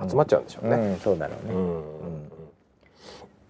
[0.00, 0.08] うん。
[0.08, 0.76] 集まっちゃうんでしょうね。
[0.76, 1.54] うん、そうだろうね。
[1.54, 1.82] うん。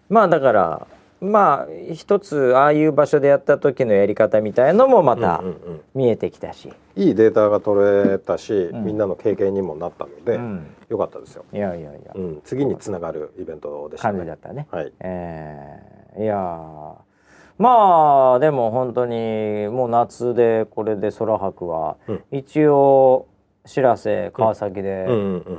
[0.08, 0.86] まあだから
[1.22, 5.40] まあ一つああいう場所でやった時のやり方みたいのもまた
[5.94, 11.44] 見えてきたし、いいデータが取れたし、んみんなの経験にもなったので、うんよかったですよ。
[11.52, 14.32] いやいやいや、うん、次につながるイベントでした感じだね。
[14.34, 14.66] ったね。
[14.70, 14.92] はい。
[15.00, 16.94] えーいやー
[17.56, 23.28] まあでも本当にもう夏でこれで空白は、うん一応
[23.64, 25.06] 知らせ川崎で。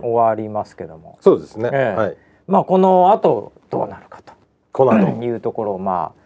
[0.02, 1.70] 終わりますけども、そうですね。
[1.72, 2.18] ええはい。
[2.48, 4.22] まあこの後どうなるか
[4.74, 5.20] この後。
[5.20, 6.22] というところをまあ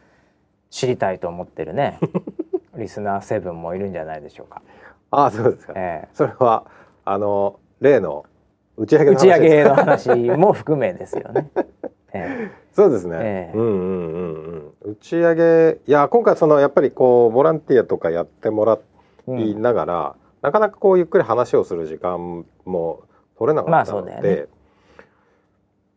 [0.71, 1.99] 知りたいと思ってるね
[2.75, 4.61] リスナーセブンもいるんじゃないでしょうか。
[5.11, 5.73] ああ、そうですか。
[5.75, 6.65] えそれは
[7.05, 8.25] あの例の
[8.75, 11.49] 打ち上え打げの話ですち上げの話も含めですよね。
[12.13, 13.17] えそうですね。
[13.19, 14.91] ええうんうんうんうん。
[14.91, 18.77] 打ち上げいや今回そのやっぱりこうボランティアとかやってもら
[19.27, 23.01] えいながら、なかなかこうゆっくり話をする時間も
[23.37, 24.45] 取れなかったので、まあね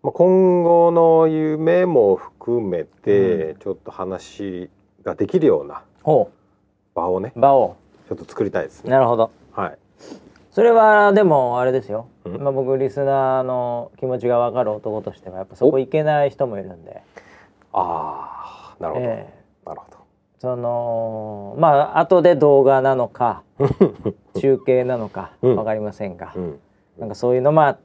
[0.03, 4.71] まあ今後の夢も含めて、うちょっと話
[5.05, 6.31] ができるようなほ
[6.95, 7.77] 場をねう場を。
[8.09, 8.91] ちょっと作りたいですね。
[8.91, 9.31] なるほど。
[9.53, 9.79] はい。
[10.51, 12.43] それはでもあれですよ、うん。
[12.43, 17.03] まあ、僕リスナーの気持ちが分かる男としてはやっぱそこ行けない人もいるんで、
[17.73, 19.69] ああなるほど、ええ。
[19.69, 19.99] なるほど。
[20.39, 23.43] そのまあ後で動画なのか
[24.41, 25.57] 中継なのかうん。
[25.57, 26.61] 分かりませんが、うん。
[26.99, 27.79] なんかそういうのまあ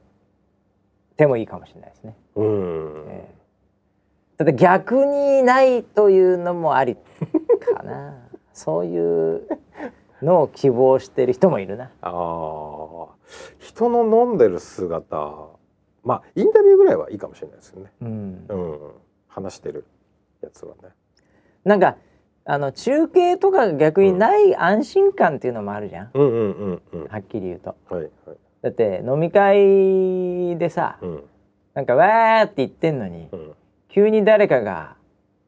[1.16, 2.16] 手もいいかもしれないですね。
[2.36, 3.06] うん。
[3.08, 3.36] ええ
[4.38, 6.96] ただ逆にないというのもあり
[7.74, 8.14] かな
[8.52, 9.48] そういう
[10.22, 11.90] のを希望してる人もいるな。
[12.02, 13.06] ああ
[13.58, 15.48] 人の飲んでる姿
[16.04, 17.92] まあインタビューぐらいはいいかもしれないですよね。
[18.02, 18.78] うんうん、
[19.28, 19.84] 話してる
[20.42, 20.90] やつはね。
[21.64, 21.96] なんか
[22.44, 27.06] あの中継とかが逆にない安心感っていうのもあるじゃん、うんうんうんうん。
[27.08, 27.74] はっきり言うと。
[27.88, 28.10] はいはい。
[28.66, 31.22] だって飲み会でさ、うん
[31.74, 33.54] なんかわーって言ってんのに、うん
[33.88, 34.96] 急に誰かが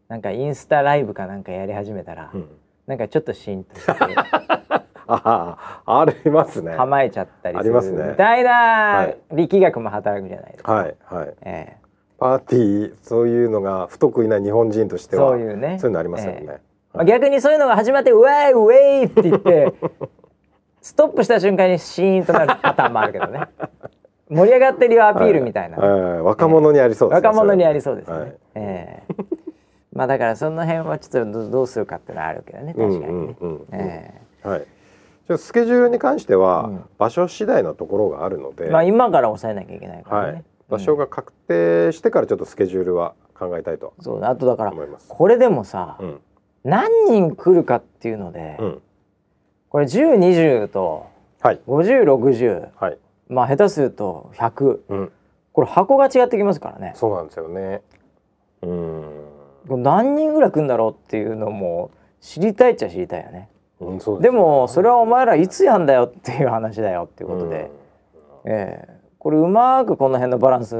[0.08, 2.48] なんかインスタライブかなんかやり始めたら、うん。
[2.86, 6.70] なんかちょっとシーンとして ああありますね。
[6.70, 10.72] はい構えちゃったりするありますねみたいな力学も働くじゃないですか。
[10.72, 10.94] はい。
[11.42, 11.76] ええ
[12.18, 16.38] パーティーそういうのが不得意な日本人としてはそういうねそういうのありますよね。
[16.42, 16.58] ええ
[16.94, 19.74] まあ、逆にそういうのが始まって「ウェイウェイ!」って言って
[20.80, 23.40] ストップした瞬間にシーンとなるパターンもあるけどね。
[24.30, 26.00] 盛り上がってるよアピールみたいな、はい。
[26.00, 26.20] はい。
[26.20, 27.28] 若者にありそうですね。
[27.28, 28.26] 若者にありそうですね、は。
[28.26, 28.36] い。
[28.56, 29.14] ええ。
[29.92, 33.36] まあだからその辺はちょっとどどうするかっていうのはあるけどね確かにね、うんうん。
[33.40, 34.60] うんうんえはい。
[34.60, 36.84] じゃあスケジュールに関しては、うん。
[36.98, 40.44] 場所次第のところがあるので、えまあ今から抑えなきゃいけないからね、はい。
[40.68, 44.72] 場所が確定してからちょっとスケジュールは考えたいとうんそうあとだから。
[45.08, 46.20] これでもさ、うん。
[46.64, 48.82] 何人来るかっていうので、うん
[49.70, 51.06] これ1020と
[51.40, 51.60] はい。
[51.66, 52.98] 5060はい。
[53.28, 55.12] まあ下手すると100うん。
[55.52, 56.92] これ箱が違ってきますからね。
[56.94, 57.82] そうなんですよね。
[58.62, 59.82] うん。
[59.82, 61.90] 何人ぐらい来るんだろうっていうのも
[62.20, 63.48] 知りたいっちゃ知りたいよね。
[63.80, 64.38] うん、そうでよね。
[64.38, 67.70] もそれはお前らいつやんだよっていう話だよっていうことで、
[68.44, 68.98] ええ。
[69.18, 70.74] これうまくこの辺のバランス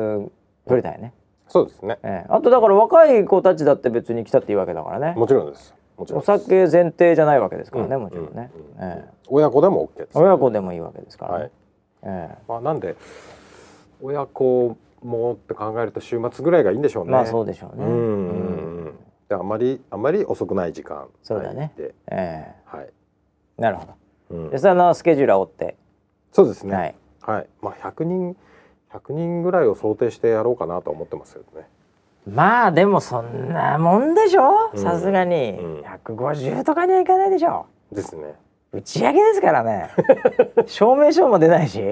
[0.67, 1.13] 取りたいね、
[1.49, 1.99] そうですね。
[2.03, 2.27] ええ。
[2.29, 5.75] あとだから若い子たちだって別に来たっていいわけだからね、もちろんです。
[5.99, 8.03] お酒前提じゃないわけですからね、うん。
[8.03, 8.51] もちろんね、
[9.27, 11.51] 親子でも OK です、親子でもいいわけですからね、はい。
[12.03, 12.97] えまあなんで
[14.01, 17.11] 親子もって考えると週末ぐらいがいいんでしょうね。
[17.11, 18.95] えまあそうでしょうね、うん。
[19.29, 21.09] であまりあまり遅くない時間。
[21.23, 21.73] そうだね。
[21.77, 22.89] で、えはい。
[23.59, 23.95] えなるほど。
[24.31, 24.51] うん。
[24.51, 25.77] でそのスケジュールは追って、
[26.33, 26.97] そうですね。
[27.21, 27.45] ははい。
[27.45, 28.37] い、まあ100人
[28.93, 31.67] 100人ぐらいを想定してやろうかなと思ってますけどね。
[32.35, 34.71] まあでもそんなもんでしょ？
[34.75, 34.79] うん。
[34.83, 35.51] さすがに。
[35.53, 35.81] うん。
[35.83, 37.67] 150とかにはいかないでしょ？
[37.93, 38.35] ですね。
[38.73, 39.91] 打ち上げですからね。
[40.67, 41.83] 証明書も出ないし。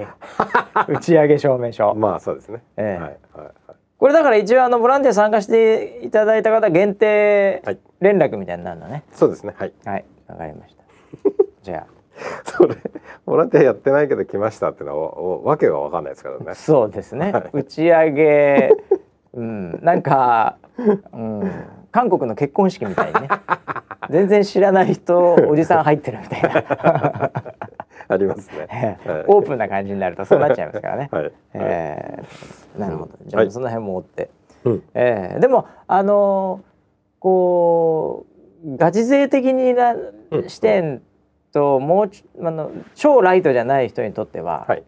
[0.89, 1.95] 打ち上げ証明書。
[1.97, 2.62] まあそうですね。
[2.76, 3.03] ええ。
[3.03, 3.53] はいはいはい。
[3.99, 7.78] これだから一応あのボランティア参加していただいた方限定はい。
[8.01, 9.05] 連絡みたいになるのね。
[9.12, 9.55] そうですね。
[9.57, 9.72] はい。
[9.87, 10.05] はい。
[10.28, 10.82] わかりました。
[11.62, 11.87] じゃ
[12.45, 12.76] それ
[13.24, 16.45] ボランティアやってないけど来ましたってのはわけがわかんないですからね。
[16.49, 16.55] あ。
[16.55, 17.51] そうですね、はい。
[17.53, 18.70] 打ち上げ
[19.37, 19.78] うん。
[19.82, 20.57] なんか、
[21.12, 21.53] うん、
[21.93, 23.28] 韓国の結婚式みたいにね。
[24.11, 27.32] 全然知らない人おじさん入ってるみたいな。
[28.09, 28.99] ありますね。
[29.05, 29.24] はい。
[29.26, 31.09] オープンな感じになるとそうなっちゃいますからね。
[31.11, 31.32] はい。
[31.55, 33.12] えーなるほど。
[33.26, 33.49] じゃはい。
[33.49, 34.30] あその辺も追って。
[34.64, 34.82] うん。
[34.95, 36.66] えーでもあのー
[37.18, 38.26] こ
[38.64, 39.95] うガチ勢的にな
[40.30, 40.49] うん。
[40.49, 41.03] 視点
[41.53, 44.84] ともうちあの超ライトじゃない人にとっては、はい。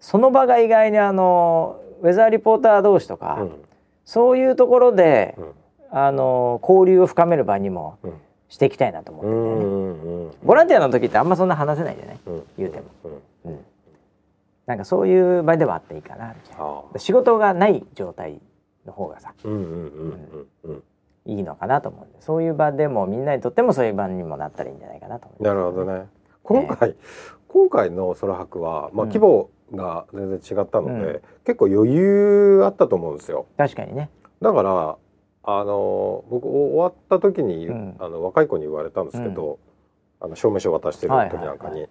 [0.00, 3.63] その場が意外にあのウェザーリポーター同士とか、うん
[4.04, 5.50] そういうところで、うん
[5.96, 8.12] あの交流を深める場にもうん
[8.48, 9.64] していきたいなと思ってうるんだよね。
[9.64, 12.18] んうんボランティアの時ってあんまそんな話せないじゃない？
[12.26, 12.84] うん言うても。
[13.44, 13.60] うんうん。
[14.66, 16.82] なんかそういう場ではあっていいかなみたいな。
[16.98, 18.40] 仕事がない状態
[18.86, 19.68] の方がさうんうんうん
[20.64, 20.82] うんうん
[21.26, 26.06] いいのかなと思うんでそういう場でもみんなにとってもそういう場にもなったらいいんじゃないかなと思いますなるほどね。
[26.42, 26.96] 今回、
[27.48, 31.20] 今回の空白はまあうん規模が全然違ったので、うん。
[31.44, 33.46] 結構余裕あったと思うんですよ。
[33.56, 34.10] 確かにね。
[34.40, 34.96] だから
[35.46, 37.96] あの僕終わった時に、うん。
[37.98, 39.58] あの若い子に言われたんですけど、
[40.20, 41.90] あの証明書渡してる時なんかに、はいはい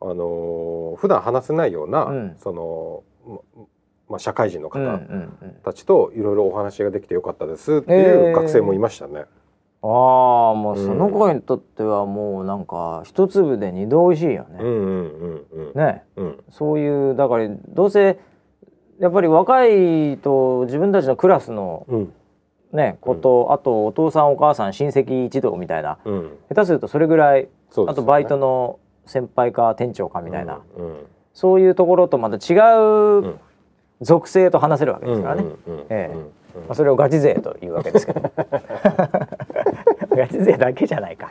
[0.00, 2.36] あの普段話せないような、うん。
[2.38, 3.66] そのま
[4.10, 5.56] まあ社会人のうんうん方うん。
[5.64, 8.30] たちといろいろお話ができてよかったですっていえー。
[8.30, 9.24] う学生もいましたね。
[9.80, 15.72] ああもううんその子にとってはもうなんか一粒で二度美味しいよね、うんうんうんうん。
[15.74, 16.02] ね。
[16.16, 16.44] うん。
[16.50, 18.18] そういうだからどうせ
[18.98, 22.12] やっぱり若いと自分たちのクラスのうん。
[22.72, 25.98] ねこと、あとお父さんお母さん親戚一同みたいな。
[26.04, 26.38] うん。
[26.48, 27.48] 下手するとそれぐらい、ね。
[27.86, 30.86] あとバイトの先輩か店長かみたいな、うん。
[30.86, 30.96] うん。
[31.32, 33.38] そういうところとまた違んう
[34.00, 36.14] 属性と話せるわけですからね、うんうんうんええ。
[36.14, 38.20] うんまあ、それをガチ勢というわけですけど
[40.16, 41.28] ガチ勢だけじゃないか。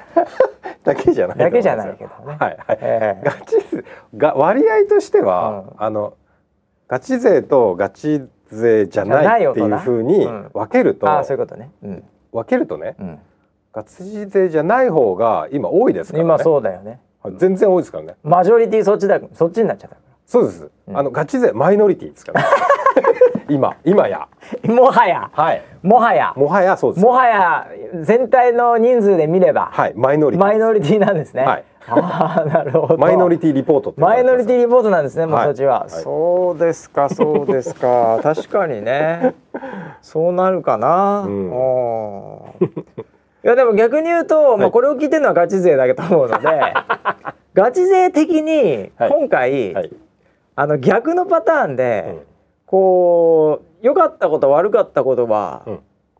[0.83, 2.77] だけじゃないだけじゃないけどね、はいはい。
[2.81, 3.25] ええ。
[3.25, 3.83] ガチ勢
[4.15, 6.13] が割合としては、うあの
[6.87, 12.03] ガチ勢とガチ勢じゃないっていうふうに分けると、ああそういうことね、うん。
[12.31, 13.19] 分けるとねうん、
[13.73, 16.27] ガチ勢じゃない方が今多いですからね。
[16.27, 17.01] 今そうだよね。
[17.21, 18.15] はい全然多いですからね。
[18.23, 20.69] マジョリティそっちだそっちになっちゃったかそうです。
[20.87, 20.97] うん。
[20.97, 22.45] あのガチ勢マイノリティですから、
[23.49, 24.27] 今今や。
[24.63, 25.29] らもはや。
[25.33, 25.63] はい。
[25.81, 26.33] もはや。
[26.35, 27.03] もはやそうです。
[27.03, 27.67] もはや
[28.01, 30.45] 全体の人数で見れば、はいマイノリティ。
[30.45, 31.63] マイノリティなんですね、はい。
[31.89, 32.97] ああなるほど。
[32.97, 35.45] マイノリティリポートマイノリティリポートなんですね、もうはい。
[35.45, 35.89] そっちは、はい。
[35.89, 39.35] そうですか、そうですか、 確かにね。
[40.01, 41.21] そうなるかな。
[41.21, 41.51] うん。
[43.43, 46.47] いや、でも逆に言うと、まあ、これを聞いてるのはガチ勢だけと思うので。
[47.53, 49.09] ガチ勢的に、はい。
[49.09, 49.91] 今回、はい。
[50.59, 52.36] あの逆のパターンで、うん
[52.67, 55.79] こう良かったこと悪かったことは、うん。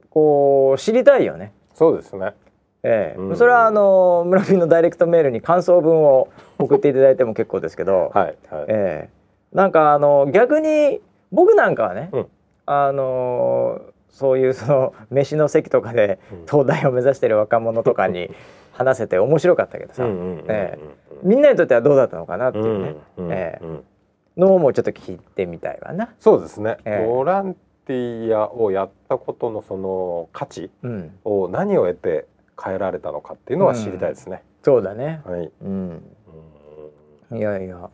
[0.09, 1.53] こう知りたいよね。
[1.75, 2.33] そうですね。
[2.83, 3.19] ええ。
[3.19, 3.37] うん。
[3.37, 8.65] それはあの村ピンのダイレクトメールに感想文を送っていただいても結構ですけど、 はいはい。
[8.69, 9.09] ええ。
[9.53, 12.27] なんかあの逆に僕なんかはね、うん。
[12.65, 16.45] あのそういうその飯の席とかでうん。
[16.45, 18.31] 東大を目指してる若者とかに
[18.71, 20.79] 話せて面白かったけどさ、ええ。
[21.23, 23.83] みんなにとってはどうだったのかなっていうね、うんうんええうん
[24.38, 26.13] のもちょっと聞いてみたいわな。
[26.19, 32.27] そうですね、ええボランティアをやったことのその価値うん、を何を得て
[32.61, 34.43] 変えられたのかっていうのは知りたいですね。
[34.61, 35.21] そうだね。
[35.25, 35.51] はい。
[35.61, 36.03] うん、
[37.31, 37.89] うんいやいや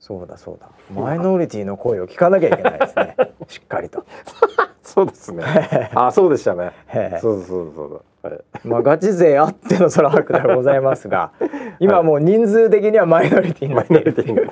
[0.00, 3.16] そうだそうだマイノリティの声を聞かなきゃいけないですね
[3.48, 4.04] しっかりと。
[4.82, 5.44] そうですね。
[5.94, 6.72] あ、そうでしたね。
[6.92, 8.32] ええそうそうそうそう。
[8.32, 8.40] はい。
[8.64, 11.32] まあガチ勢あっての空白ではございますが
[11.78, 14.50] 今もう人数的にはマイノリティになマイっているノリティに。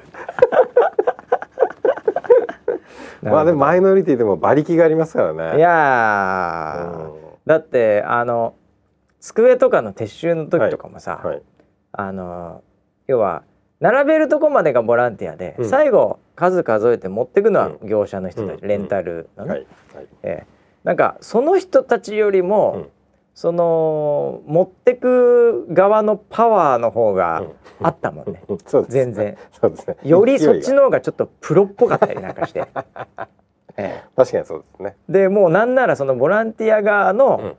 [3.22, 5.58] まあでもマイノリティでも馬力がありますからね。
[5.58, 7.12] いやー、
[7.46, 8.54] だってあの
[9.20, 11.42] 机とかの撤収の時とかもさ、うんはい。
[11.92, 12.62] あの
[13.06, 13.42] 要は
[13.80, 15.68] 並べるとこまでがボランティアで、うん。
[15.68, 18.68] 最後数数えて持ってくのは業者の人たち、うん。
[18.68, 19.66] レンタルのね、はい。
[19.94, 20.06] はい。
[20.22, 20.46] ええ。
[20.84, 22.88] なんかその人たちよりも、うん
[23.38, 27.44] その持ってく側のパワーの方が
[27.80, 28.92] あったもんね、う んそうです。
[28.92, 29.38] 全然。
[29.52, 29.96] そうですね。
[30.02, 32.64] よりそっちの方がちょっとプロっぽかったりなんかして、
[33.78, 34.96] え確かにそうですね。
[35.08, 37.52] えでもうなんならそのボランティア側の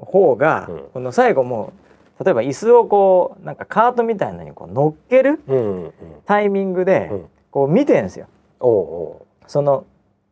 [0.00, 0.84] 方が、うん。
[0.94, 1.72] この最後も
[2.18, 5.82] う例えば椅子をこうなんかカートみたいなのにこう乗っけるうんうん。
[5.84, 5.92] うん
[6.24, 7.24] タイミングでうん。
[7.52, 8.26] こう見てんですよ。
[8.58, 9.84] おうおその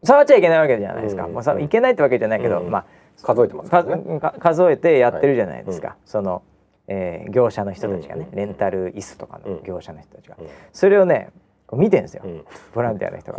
[0.02, 4.20] 触っちゃいけないわけじゃないですか、うんもうさいけないってわけじゃないけど、うんまあう数えてますね。
[4.20, 6.42] か数えてやってるじゃないですか、はその、
[6.88, 9.62] えー業者の人たちがね、うんレンタル椅子とかのうん。
[9.64, 10.46] 業者の人たちが、うん。
[10.72, 11.30] それをね
[11.72, 12.44] 見てんですよ、うん。
[12.74, 13.38] ボランティアの人が。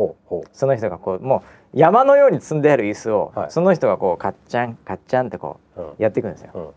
[0.52, 3.52] その人がこうもう山のように積んである椅子を、はい。
[3.52, 5.94] その人がこうカッチャンカッチャンってこううん。
[5.98, 6.52] やっていくんですよ。
[6.54, 6.70] うん。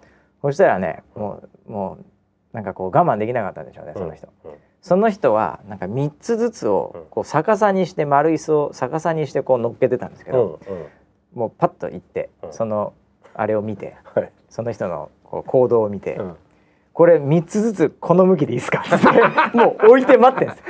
[0.42, 2.04] そしたらねもうもう
[2.52, 4.28] なんかこう我慢できなかったんでしょうねその人。
[4.44, 4.52] うん。
[4.80, 10.86] その人はなんか3つずつをうんこう逆さにして丸椅子を逆さにしてこう乗っけてたんですけうんど、うん
[11.38, 12.52] もうパッと行って、うん。
[12.52, 12.92] その
[13.34, 14.32] あれを見てはい。
[14.48, 16.36] その人のこう行動を見て、うん。
[16.92, 20.64] これ3つずつこの向きでいいですかってもう置いて待ってんですよ。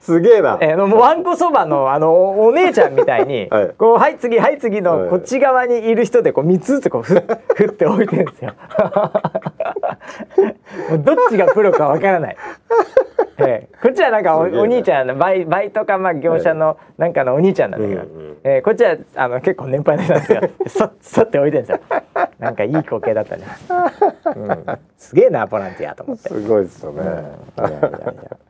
[0.00, 7.14] すげえなえー、もうわんこそばのあのおお姉ちゃんみたいに、 はいこうはい次はい次はいのこっち側にいる人でこう3つずつこうふ
[7.54, 8.52] ふって置いてるんですよ。
[11.00, 12.36] どっちがプロかわからない。
[13.38, 20.40] えーこっちはなんかおお兄ちゃんのバイバイトかまあ業者のなんかのお兄ちゃんなんだけど、うんうんえーこっちはあの結構年配の人なんですよ。
[20.66, 21.80] そっそって置いてるんですよ。
[22.38, 23.44] なんかいい光景だったね。
[24.36, 26.28] うん、すげえなボランティアと思って。
[26.28, 27.02] すごいですよね
[27.56, 28.47] うん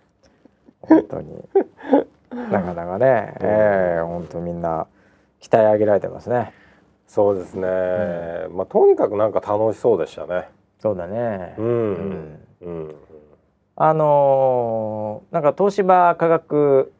[0.88, 1.48] 本当に。
[2.50, 4.86] なかなかね、ええ本当みんな
[5.40, 6.52] 鍛え上げられてますね。
[7.06, 7.68] そうですね。
[8.50, 10.48] まあとにかくなんか楽しそうでしたね。
[10.78, 11.66] そうだね、うん。
[11.66, 12.38] うん。
[12.60, 12.94] うん。
[13.76, 16.92] あのーなんか東芝科学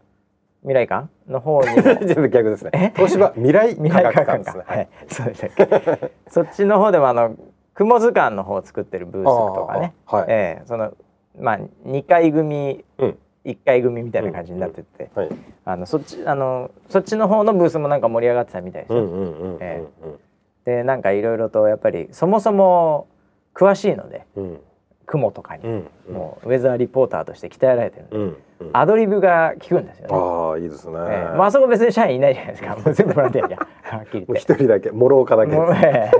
[0.63, 1.69] 未来館の方に
[2.31, 2.93] 逆ですね。
[2.97, 4.65] 東芝未来未科学学館ですね。
[4.67, 4.89] 館はい。
[5.09, 7.37] そうでしたっけそっちの方でもあの
[7.75, 10.25] 雲図鑑の方を作ってるブースとかね、はい。
[10.29, 10.93] ええその
[11.39, 13.19] まあ2回組、うん
[13.49, 15.29] 1回組みたいな感じになってて、はい。
[15.65, 18.93] あのそっちあのそっちの方のブースもなんか盛り上がってたみたいです。
[18.95, 19.05] よ。
[19.05, 20.19] う
[20.65, 23.09] でなんかいろいろとやっぱりそもそも
[23.55, 24.61] 詳しいのでうん。
[25.09, 25.65] 雲とかに、
[26.13, 28.41] もうウェザーリポーターとして鍛えられてるんで、
[28.75, 30.15] アドリブが効くんですよね。
[30.15, 30.99] ああいいですね。
[30.99, 31.37] ええ。
[31.37, 32.77] まああそこ別に社員いないじゃないですか。
[32.77, 33.61] もう全部ボランティアじゃん。
[33.99, 34.33] はっきり言って。
[34.35, 35.53] 一人だけ諸岡だけ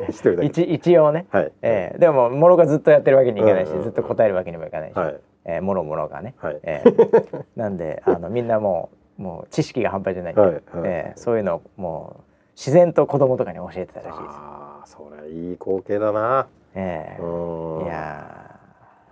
[0.09, 0.47] 一人だけ。
[0.47, 1.27] 一一応ね。
[1.31, 1.53] はい。
[1.61, 1.99] ええ。
[1.99, 3.85] でももろがずっとやってるわけにいかないし、うんうんうん。
[3.85, 5.17] ずっと答えるわけにもいかないし、はい
[5.49, 6.35] ええもろもろがね。
[6.39, 6.61] はい。
[6.63, 10.33] ええなんであのみんなもうもう知識が半端じゃない。
[10.35, 10.63] んで、はいはい。
[10.85, 12.23] ええそういうのをもう
[12.55, 14.21] 自然と子供とかに教えてたらしいです。
[14.21, 16.47] ああそれいい光景だな。
[16.75, 17.87] ええうん。
[17.87, 18.59] いやー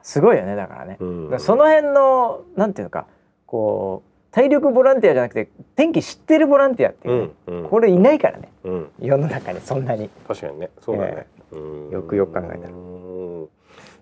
[0.02, 0.98] すごいよねだからね、
[1.30, 3.06] らその辺のなんていうのか
[3.44, 7.68] こう体力ボランティアじゃなくて天気知ってるボランティアっていうね、うんうん。
[7.68, 8.52] これいないからね。
[8.62, 8.90] うん。
[9.00, 10.08] 世の中にそんなに。
[10.28, 11.26] 確かにねそうだね。
[11.50, 11.90] うん。
[11.90, 12.70] よくよく考えたら。
[12.70, 13.15] うん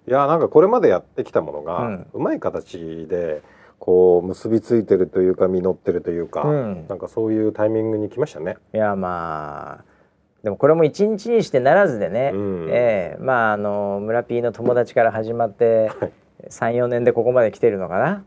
[0.07, 2.07] いやなんかこれまでやってきたものが、うん。
[2.13, 3.43] うまい形で
[3.79, 6.87] こう結びついてるというか実ってるというか、うん。
[6.89, 8.57] なんかそういうタイミングに来ましたね。
[8.75, 9.85] いやまあ
[10.43, 12.69] でもこれも一日にしてならずでね、うん。
[12.71, 16.13] ええまああの村 P の友達から始まってはい。
[16.51, 18.25] 34年でここまで来てるのかな？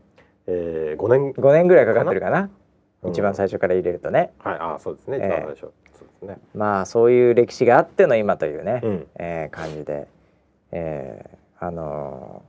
[0.48, 1.32] えー、5年。
[1.34, 2.50] 5年ぐらいかかってるかな？
[3.02, 3.10] うん。
[3.12, 4.32] 一番最初から入れるとね。
[4.40, 4.56] はい。
[4.58, 5.18] あーそうですね。
[5.20, 5.26] ええ。
[5.26, 5.72] 一番最初、そう
[6.08, 6.38] ですね。
[6.54, 9.06] まあそういう歴史があっての今というね、うん。
[9.16, 10.08] えー感じで、
[10.72, 12.48] えーあのー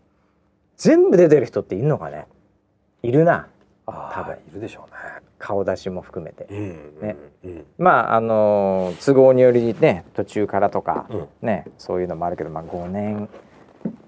[0.81, 2.25] 全部出てる人っているのかね？
[3.03, 3.47] いるな。
[3.85, 4.35] あ多分。
[4.35, 4.93] いるでしょう
[5.37, 6.57] 顔出しも含めて、ね。
[6.57, 7.15] うんね。
[7.43, 7.65] うん。
[7.77, 11.27] まああのー都合によりね途中からとか、うん。
[11.41, 13.27] ねそういうのもあるけど、まあ、5年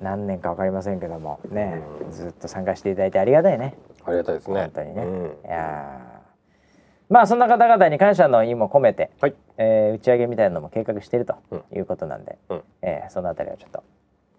[0.02, 2.12] 何年か分かりませんけどもね、うん。
[2.12, 3.76] ずっと参加していただいてありがたいね。
[4.06, 4.62] ありがたいですね。
[4.62, 5.26] 本当にね、うん。
[5.26, 6.22] いやー。
[7.10, 9.36] まあそんな方々に感謝の意も込めて、はい。
[9.58, 11.64] えー打ち上げみたいなのも計画しているとうん。
[11.76, 12.62] いうことなんで、うん。
[12.82, 13.84] えーそのあたりはちょっと、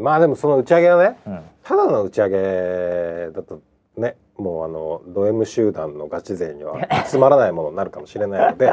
[0.02, 3.60] まあでもその打ち上げはねうん、ただの打ち上げだと
[3.96, 6.76] ねもうあのド M 集団のガチ勢には
[7.06, 8.72] つまらないものになるかもしれないので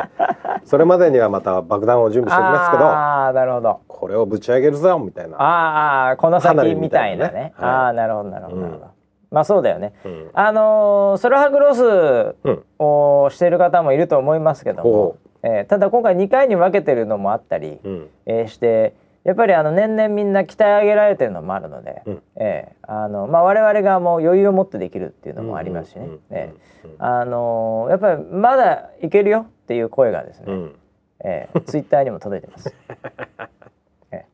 [0.63, 3.79] それまでにはまた爆弾を準備しておきますけどああなるほど。
[3.87, 5.35] これをぶち上げるぞみたいな。
[5.39, 7.33] あーあーこの先みたいなね。
[7.33, 7.53] ね。
[7.57, 7.69] はい。
[7.69, 8.91] ああなるほどなるほどなるほど、うん。
[9.31, 9.93] まあそうだよね。
[10.05, 10.29] うん。
[10.33, 12.63] あのーソロハグロスうん。
[12.79, 18.09] をしている方もいると思いますけどもほ、えーただ今回2回に分けてるのもあったり、うん。
[18.25, 18.93] えーして
[19.29, 22.23] やっぱりあの年々みんな鍛え上げられてるのもあるので、うん。
[22.37, 26.51] えーあのまあ、我々がもう余裕を持ってできるっていうのもありますしね、え
[26.83, 30.75] うんーあのーやっぱりまだいけるよっていう声がですね、うん。
[31.23, 32.73] えーツイッターにも届いてます。
[34.11, 34.25] え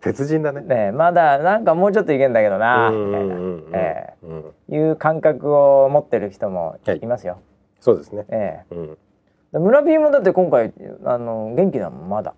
[0.00, 0.62] 鉄人だね。
[0.62, 0.64] ー。
[0.64, 4.14] ねまだなんかもうちょっといけんだけどなうんみたいな、え
[4.70, 6.98] いう感覚を持ってる人もはい。
[6.98, 7.38] いますよ。
[7.78, 8.26] そうですね。
[8.30, 8.74] えう
[9.60, 9.62] ん。
[9.62, 10.72] 村 P もだって今回
[11.04, 12.34] あの元気だもんまだ。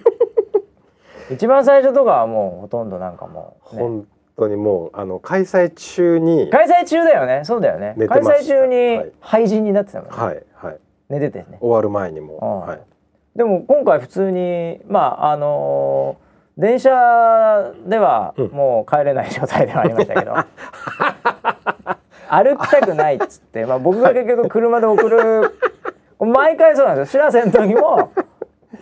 [1.30, 7.42] 一番最初とかはもうほとんどなんかもう、ね、本当にもうあの開催中に開催中だよね。
[7.44, 7.94] そうだよね。
[8.08, 9.12] 開催中にはい。
[9.20, 10.10] 廃人になってたの、ね。
[10.12, 10.78] はいはい。
[11.08, 11.58] 寝ててね。
[11.60, 12.68] 終わる前にも、うん。
[12.68, 12.80] はい、
[13.36, 18.48] でも今回普通にまああのー電車ではうん。
[18.48, 20.34] もう帰れない状態ではありましたけど、
[22.28, 25.54] 歩きたくないっつって、まあ、僕が結局車で送る。
[26.20, 28.12] 毎回そうなんですよ「しらせ」の時も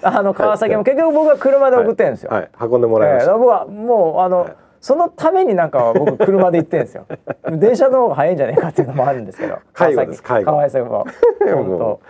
[0.03, 2.31] あの川崎も結局僕が車で送ってるんですよ。
[2.31, 3.15] はい、運んでもらい。
[3.15, 4.57] ました、ええ僕はもうあの、はい。
[4.81, 7.07] そのためになんかは僕車で行ってるんですよ。
[7.53, 10.23] 電車の方が早いんじゃないかっていうのもあるんですけど 介護です。
[10.23, 10.53] 介護。
[10.53, 11.05] 川崎も。
[11.45, 12.01] 本 も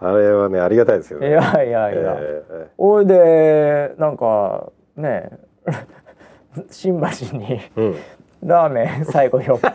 [0.00, 1.26] うあれはねありがたいですよね。
[1.26, 5.30] 当いやいやいや、ええおいでなんかね
[6.70, 7.96] 新橋にうん。
[8.44, 9.68] ラーメン最後寄って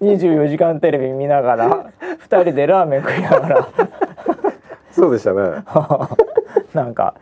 [0.00, 1.86] 24時間テレビ見ながら
[2.28, 3.68] 2人でラーメン食いながら
[4.94, 5.64] そうでしたね。
[6.72, 7.14] なんか、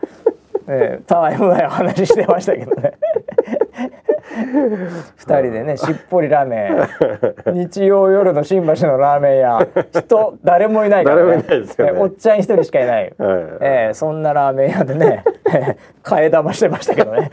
[0.67, 2.93] えー、たわいもない話してましたけどね。
[5.19, 7.53] 2人でねしっぽりラーメン。
[7.67, 9.67] 日曜夜の新橋のラーメン屋。
[9.91, 13.13] 人誰もいないから、ね、誰もいないですえーおっちゃん一人しかいない、はい。
[13.61, 15.23] えーそんなラーメン屋でね
[16.03, 17.29] 替え玉してましたけどね。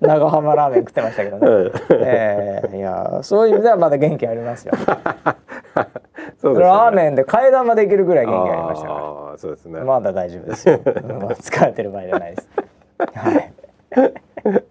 [0.00, 1.72] 長浜ラーメン食ってましたけどね、はい。
[1.90, 4.74] えーいやそういう意味ではまだ元気ありますよ
[6.38, 10.78] そうでしたねラーメンで替え玉できるぐらい元気ありましたからそうですね、まだ大丈夫ですよ。
[10.82, 12.48] 疲れてる場合じゃないです。
[13.14, 13.52] はい。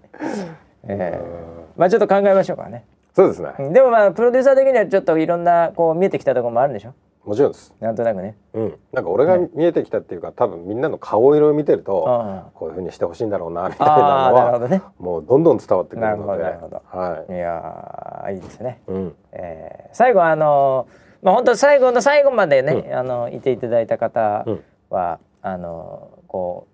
[0.90, 1.48] えー
[1.78, 2.84] まあちょっと考えましょうかね。
[3.16, 6.94] そうですねうんでもまあプロデューサー的にはちょっといろんなこう見えてきたところもあるんでしょ？
[7.28, 7.74] もちろんです。
[7.82, 8.38] なんとなくね。
[8.54, 8.80] うん。
[8.94, 13.96] なんか俺が見えてきたっていうか多分みんなの顔色を見てるとあこういう風にしてほしいんだろうなみたいな
[14.32, 14.82] のはね。
[14.98, 16.82] もうどんどん伝わってくるのでなるほどなるほど。
[16.88, 17.34] はい。
[17.34, 18.82] やーいいですね。
[18.88, 19.16] うん。
[19.34, 20.88] えー最後あの
[21.22, 24.64] まあ本当最後の最後までね、あのいていただいた方うん。
[24.90, 26.74] は、あのこう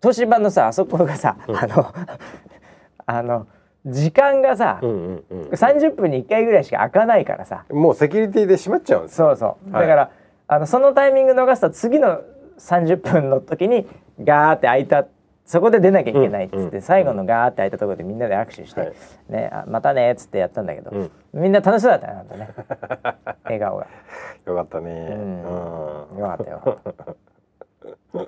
[0.00, 1.92] 東芝のさあそこがさ、あの
[3.04, 3.46] あの
[3.86, 5.48] 時間がさ、うんうんうん。
[5.50, 7.64] 30分に1回ぐらいしか開かないからさ。
[7.70, 9.20] もうセキュリティで閉まっちゃうんです。
[9.20, 9.88] よそうそう、はい。
[9.88, 10.10] だから
[10.48, 12.20] あのそのタイミング逃すと次の
[12.58, 13.86] 30分の時に
[14.22, 15.06] ガーって開いた
[15.44, 18.92] そこで出なきゃいけないっつって、うんうん最後のガーって開いたところでみんなで握手して、はい。
[19.28, 21.10] ね、あまたねっつってやったんだけど、うん。
[21.32, 22.48] みんな楽しそうだったねなんとね。
[23.44, 23.86] 笑顔が。
[24.46, 24.90] よかったね。
[25.10, 26.18] うん。
[26.18, 26.78] よかったよ。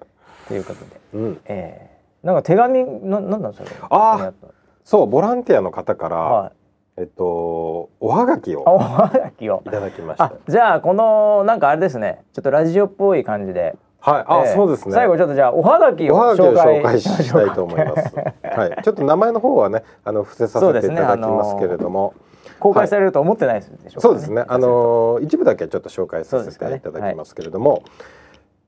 [0.49, 1.91] ということで、うん、うん、え。
[2.23, 3.71] ー、なんか手紙ななんなんそれ？
[3.89, 4.19] あー。
[4.19, 6.53] ここにったそうボランティアの方から、はい。
[6.97, 9.63] えっとおはがきあをおはがきを。
[9.67, 12.23] いただきましたあじゃあこのなんかあれですね。
[12.33, 13.77] ちょっとラジオっぽい感じで。
[13.99, 14.25] はい。
[14.29, 14.55] あ、ええ。
[14.55, 14.95] そうですね。
[14.95, 18.15] 最後ちょっとじゃあおはがきを紹介したいと思います。
[18.15, 22.15] はい、ちょっと名前の方はね、あの伏せさせていただきますけれども。
[22.61, 24.45] 公開されると思ってないですでしょそうですね。
[24.47, 27.83] あのー一部だけちょっと紹介させていただきますけれども。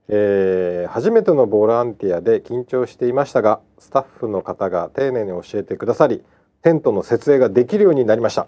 [0.09, 6.23] えー初めてのボランティアで緊張していましたがスタッフの方が丁寧に教えてくださり
[6.63, 8.47] テントの設営ができるようになりました。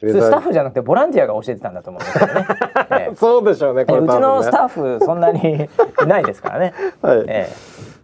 [0.00, 2.46] スタッフじゃなくてボランティアが教えてたんだと思うんですけどね、
[2.90, 5.68] え えそうでしょうねこれうちのスタッフそんなに
[6.02, 7.24] いないですからね、 はい。
[7.26, 7.48] え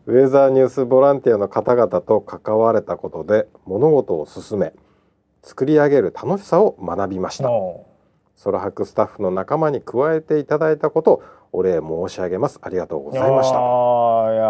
[0.06, 4.72] ウェザーニュースボランティアの方々と関われたことで物事を進め
[5.42, 7.50] 作り上げる楽しさを学びましえ、た。
[7.50, 7.86] お
[8.42, 11.22] 空白スタッフの仲間に加えていただいたことを
[11.52, 12.60] お礼申し上げます。
[12.62, 13.56] ありがとうごーざいました。
[13.56, 13.58] い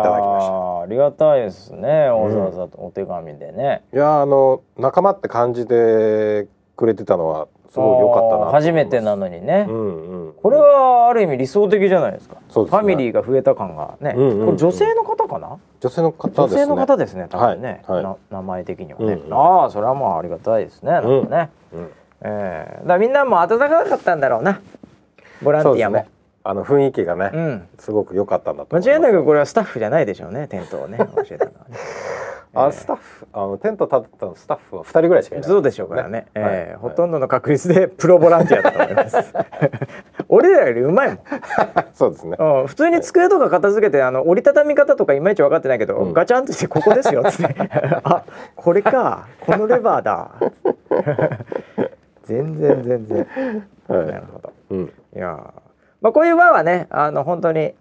[0.03, 0.81] ただきました。
[0.83, 6.47] ありがたいですねわざわざお手紙でね、いやーあの仲間って感じで
[6.77, 10.33] くれてたのはすごい良かったな初めてなのにね、うんうん。
[10.35, 12.35] これはある意味理想的じゃないですか。
[12.35, 12.41] ね。
[12.49, 15.59] ファミリーが増えた感がね、うんうんうんこれ女性の方かな？
[15.81, 16.43] 女性の方ですね。
[16.43, 18.05] 女性の方ですね多分ね、はいはい。
[18.05, 19.33] な名前的にはね、うんうん。
[19.35, 21.91] ああそれはもうありがたいですねなんかね、うん
[22.23, 24.61] ええだからみんなも温かかったんだろうな。
[25.43, 26.05] ボランティアも、
[26.43, 27.69] あの雰囲気がね、うん。
[27.79, 31.77] すごく良かったんだと間違いなくこれはスタッフじゃないでしょうねテントをね 教えたのはね。
[32.53, 35.49] あスタッフあのテント立てたのスタッフは二人ぐらいしかいない。
[35.49, 36.43] そうでしょうからね、ええ。
[36.43, 36.81] はい。
[36.81, 39.35] ほとんどの確率でプロボランティアだと思います。
[40.29, 41.19] 俺らよりうまいもん。
[41.95, 42.37] そうですね。
[42.41, 42.67] うん。
[42.67, 46.13] 普通に机とか片付けてあの折りたたみ方とかいまいち分かってないけど、うん。
[46.13, 47.55] ガチャンとしてここですよっつって。
[48.03, 48.25] あ
[48.57, 49.29] これか。
[49.47, 50.31] このレバーだ。
[52.25, 53.27] 全然全然。
[53.87, 54.07] はい。
[54.07, 54.53] なるほど。
[54.71, 54.93] うん。
[55.15, 55.70] いやー
[56.01, 57.75] まあこういう輪はねあの本当に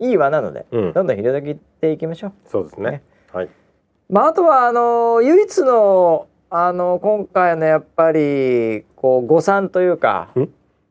[0.00, 0.92] いい輪なので、うん。
[0.92, 2.32] どんどん広げていきましょう。
[2.46, 2.90] そうですね。
[2.90, 3.02] ね。
[3.32, 3.48] はい。
[4.10, 10.40] まああとはあの唯一のあの今回のやっぱりこう誤算というか、う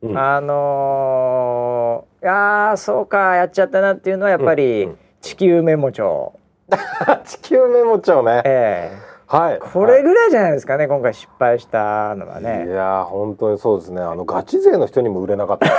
[0.08, 0.18] ん？
[0.18, 4.88] あのーいやーそうかやっちゃったなっていうのはやっぱり、
[5.20, 6.32] 地球メモ帳、
[7.24, 8.42] 地球メモ帳ね。
[8.44, 8.92] え
[9.26, 9.54] はい。
[9.54, 12.66] えこれぐらいじゃないですかね今回失敗したのはいね。
[12.68, 14.00] やー本当にそうですね。
[14.00, 15.72] あのガチ勢の人にも売れなかったね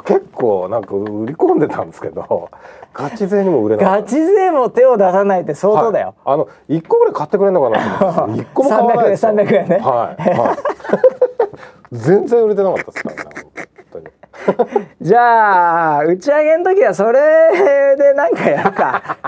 [0.00, 2.50] あ結構なんか売り込んでたんですけど
[2.92, 6.34] ガチ勢にも売れなガチ勢も手を出さないって相当だよ、はい。
[6.34, 9.32] あの一個ぐらい買ってくれるのかなと思って 一個も買わないですよ。
[9.32, 10.58] 300円300円ねはい、はい、
[11.96, 14.06] 全然売れてなかったですからね本当に。
[15.00, 19.18] じゃあ打ち上げの時はそれでなんかやるか。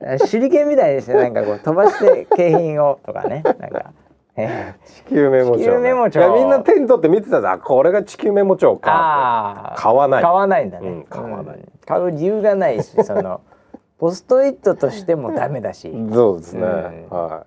[0.00, 3.99] 手裏剣みたいにしてなんかこう飛ばして景品をとかねなんか、え
[5.06, 6.20] 地球メモ帳、ね、メモ帳。
[6.20, 10.22] いやみんな手に取って見てたんこれが地球メモ帳ー、か買わない。
[10.22, 11.56] 買わないんだね、うん買わない。
[11.56, 11.72] うん。
[11.86, 13.40] 買う理由がないし その
[13.98, 15.92] ポストイットとしてもダメだし。
[16.12, 17.16] そうですね、うん。
[17.16, 17.44] は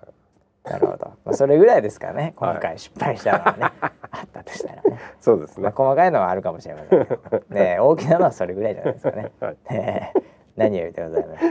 [0.64, 2.32] なるほど、まあ、それぐらいですかね。
[2.36, 3.72] 今は回失敗したのはね、
[4.10, 4.96] あったとしたらね。
[4.96, 7.04] いそうですまあ、ね細かいのはあるかもしれません。
[7.04, 9.32] けど、ね、 大きなのはそれぐらいじゃないですかね。
[9.40, 9.56] はい。
[9.70, 10.12] ね
[10.56, 11.44] 何よりでございます。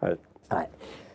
[0.00, 0.18] はい。
[0.48, 0.70] はい。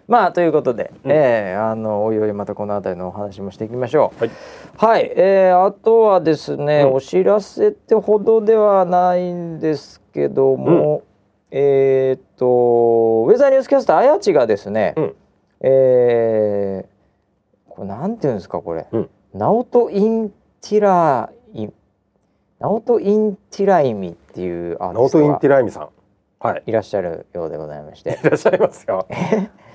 [0.10, 4.20] まあということで、えーあのおいおいまたこの辺りのお話もしていきましょう。
[4.20, 4.32] はい。
[4.76, 5.14] はい。
[5.16, 6.94] えーあとはですね、うん。
[6.96, 11.04] お知らせってほどではないんですけども、
[11.52, 12.46] えーっと
[13.28, 15.16] ウェザーニュースキャスターあやちがですね、うん。
[15.62, 16.90] えー
[17.72, 18.88] これなんていうんですかこれ。
[18.92, 19.10] うん。
[19.36, 21.70] ナオト・インティライ
[22.60, 25.26] ナオト・インティライミっていうアーティストが。
[25.26, 25.84] ナオトインティライミさん。
[25.84, 25.90] は
[26.58, 26.64] い。
[26.68, 28.20] いらっしゃるようでございまして。
[28.24, 29.08] いらっしゃいますよ。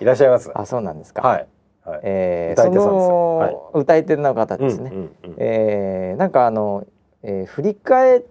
[0.00, 0.50] いらっしゃいます。
[0.54, 1.46] あそうなんですか、はい。
[1.84, 2.00] はい。
[2.02, 3.36] えー、歌い手さんですよ。
[3.36, 3.56] はい。
[3.74, 5.34] 歌い手の方ですね、うんうんうん。
[5.38, 6.86] えーなんかあの、
[7.22, 8.22] えー振り返っ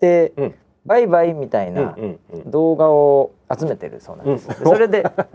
[0.00, 0.54] て、うん。
[0.86, 1.94] バイバイみたいな
[2.46, 4.58] 動画を集めてるそうなんです、うん。
[4.58, 5.02] でそれで。
[5.02, 5.26] ち ょ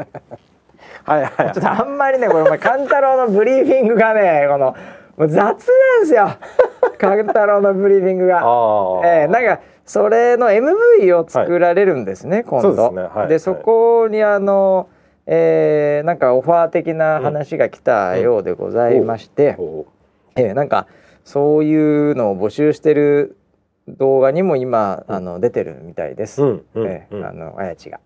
[1.06, 1.26] はい。
[1.26, 4.76] はいっとあんまりねこれお前勘太郎のブリーフィングがねこの
[5.18, 6.38] もう雑なんですよ
[6.98, 8.40] 勘太郎のブリーフィングが。
[9.06, 12.76] えー、なんかそれの MV を作られるんですね、今度。
[12.76, 14.90] そうですねはいでそこにあの、
[15.26, 19.86] えーなんかオファー的な話が来たようでございまして、お
[20.36, 20.88] えーなんか
[21.24, 23.38] そういうのを募集してる
[23.88, 26.42] 動画にも今あの出てるみたいです。
[26.42, 28.00] うんうんうんえーあのあやちが。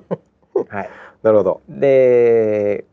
[0.68, 0.90] はい。
[1.22, 2.84] なるほどで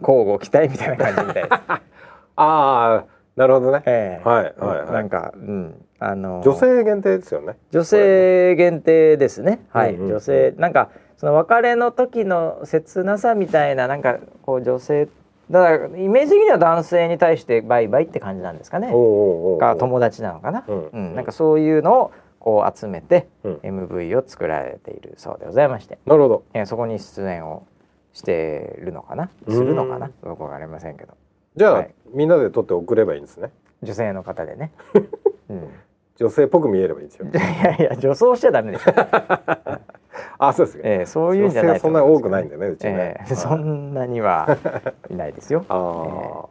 [0.00, 1.82] 交互期待みたいな感じみたいです。
[2.36, 3.82] ああなるほどね。
[3.86, 4.92] えーはいはいはい。
[4.92, 7.56] なんかうんあの女性限定ですよね。
[7.70, 9.64] 女性限定ですね。
[9.70, 15.08] はい、うんうん女性なんかその別れの時の切なさみたいななんかこう女性
[15.50, 18.88] だからイメージ的には男性に対してバイバイって感じなんですかね。
[18.88, 20.64] が友達なのかな。
[20.66, 23.54] うんうん、なんかそういうのをこう集めてうん。
[23.62, 26.44] MV を作られているそうでございまして、なるほど。
[26.54, 27.66] えーそこに出演を
[28.12, 29.30] してるのかな。
[29.48, 30.10] するのかな。
[30.26, 31.14] よくわかりませんけど、
[31.56, 33.50] じゃあ、はいみんなで撮って送ればいいんですね。
[33.82, 34.72] 女性の方でね。
[35.48, 35.70] うん。
[36.16, 38.92] 女性っぽく見えればいいんですよいやいや女装しちゃダメでしょ。
[40.38, 44.58] あそうですか、えー、そういうんじゃないそんな多くないんだねうちね、えーそんなには
[45.08, 45.64] いないですよ。
[45.68, 46.46] あ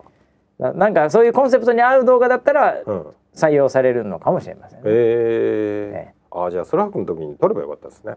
[0.57, 3.05] ななんかそういうコンセプトに合う動画だったらあ、うん。
[3.33, 4.83] 採用されるのかもしれません、ね。
[4.87, 6.09] え。
[6.09, 8.15] えー、あじゃあソラハクの時に撮ればよかったですね。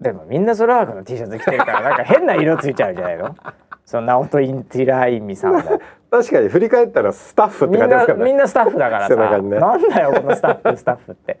[0.00, 3.34] でもみんなソラハクの T シャツ着てるからなんか変な色ついちゃうじゃないの
[3.84, 5.62] そのナオト・インティライミさんも
[6.10, 8.24] 確かに振り返ったらスタッフって感じですからね。
[8.30, 9.58] みんなスタッフだからさ、ね。
[9.58, 11.38] なんだよこのスタッフスタッフって。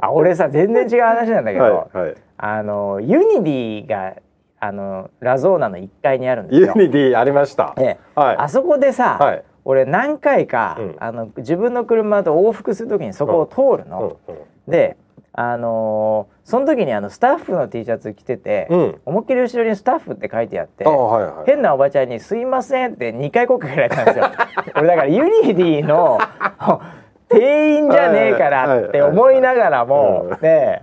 [0.00, 2.14] あ俺さ全然違う話なんだけど、はいはい。
[2.36, 4.14] あのユニディが
[4.60, 6.60] あのラゾーナの1階にあるんですよ。
[6.60, 7.98] ユニディありました、ええ。
[8.14, 8.36] はい。
[8.36, 9.42] あそこでさ、はい。
[9.64, 10.96] 俺何回か、うん。
[10.98, 14.18] あの自分の車と往復する時にそこを通るの。
[14.28, 14.42] うんうん。
[14.70, 14.96] で
[15.40, 19.00] あのーその時にあのスタッフの T シャツ着てて、うん。
[19.04, 24.24] 思いっきり後ろにスタッフって書いてあってあはいはい変なおばちゃんに「すいません」って2回声かけられたんですよ。
[24.76, 26.18] 俺だからユニディの
[27.28, 30.80] 店員じゃねえからって思いながらもね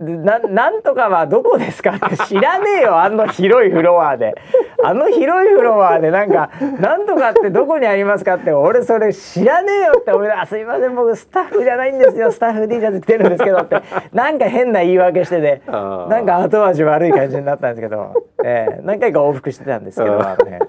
[0.00, 4.34] ななんとかはどこですかって知らねえよあの広いフロアで。
[4.82, 13.82] あの広いフロアでなんかなんとかってどこにありますかって俺それ知らねえよって思いながら「すいません僕スタッフじゃないんですよスタッフ T シャツ着てるんですけど」って
[14.12, 20.60] なんか変な言い訳しててなんか後味悪い感じになったんですけど、えー何回か往復してたんですけど、ね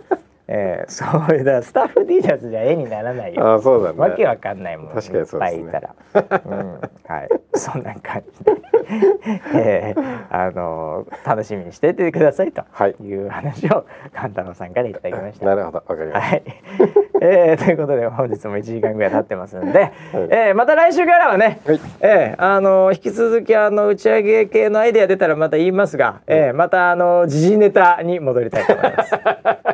[0.54, 3.56] えーそういうだスタッフ T シャツじゃ絵にならないよ。
[3.56, 3.97] あそうだね。
[3.99, 5.62] わけわかんないもん確かにそうですね。
[5.62, 5.78] いっぱ
[6.20, 7.30] いいたら、うん、はい。
[7.56, 8.52] そんな感じで、
[9.56, 12.64] えーあの楽しみにしていてくださいと。
[12.70, 12.95] はい。
[13.02, 15.45] いう話を勘太郎さんからいただきました。
[15.45, 15.84] なるほど。
[15.88, 16.43] わかりました、はい、
[17.22, 21.80] えーということで本日も1時間ぐらい経ってますんで、えーまた来週からはね、はい。
[22.02, 29.16] えーあの引き続きあの打ち上げ系のアイデア出たらまた言いますが、えーまたあの時事ネタに戻りたいと思います。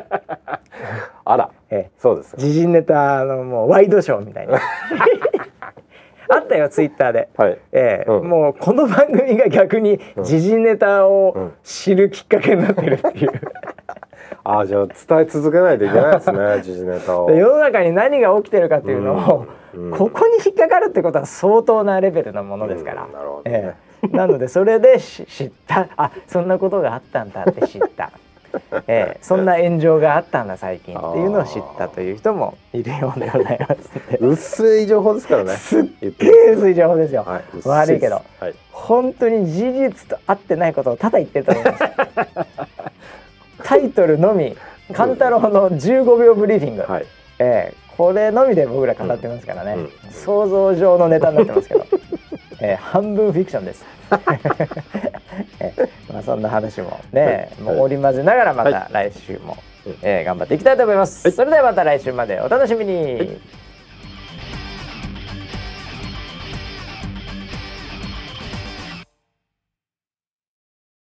[1.30, 1.50] あら。
[1.70, 4.58] えそうですー時事ネタのもうワイドショーみたいな。
[6.30, 7.28] あったよツイッターで。
[7.36, 7.58] はい。
[7.72, 8.28] えーうん。
[8.28, 13.30] もうこの番組が逆に時事ネタうんを知るきっかけになってるっていう。
[14.44, 17.30] あじゃあ伝え続けないといけないですね 時事ネタを。
[17.30, 19.90] で世の中に何が起きてるかっていうのを、うん。
[19.90, 23.12] ここに引っかかるってことは相当なレベルのものですから、うん。
[23.12, 23.74] なるほどね。
[24.02, 24.16] ええ。
[24.16, 25.88] なのでそれでし知った。
[25.96, 28.12] あそんなことがあったんだって知った、
[28.86, 35.56] ええそんな炎上があったんだ最近っていうのを知ったという人もいるようでございます薄い情報ですからね。
[35.56, 38.54] すっげえ薄い情報ですよ、はい薄悪いけどはい。
[38.72, 41.84] 本当に事実と合ってないことをただ言ってると思います。
[43.64, 44.56] タイトルのみ
[44.94, 47.06] 「勘太郎の15秒ブリーフィング」はい。
[47.40, 49.80] ええこれのみで僕ら語ってますからね、うん。
[49.80, 51.86] うん想像上のネタになってますけど、
[52.62, 53.84] ええ半分フィクションです、
[55.60, 57.74] ええまあ、そんな話もね、はい。
[57.76, 59.92] もう織り交ぜながらまはた来週も、うん。
[60.02, 61.32] ええ頑張っていきたいと思います、はい。
[61.34, 63.28] それではまた来週までお楽しみに、はい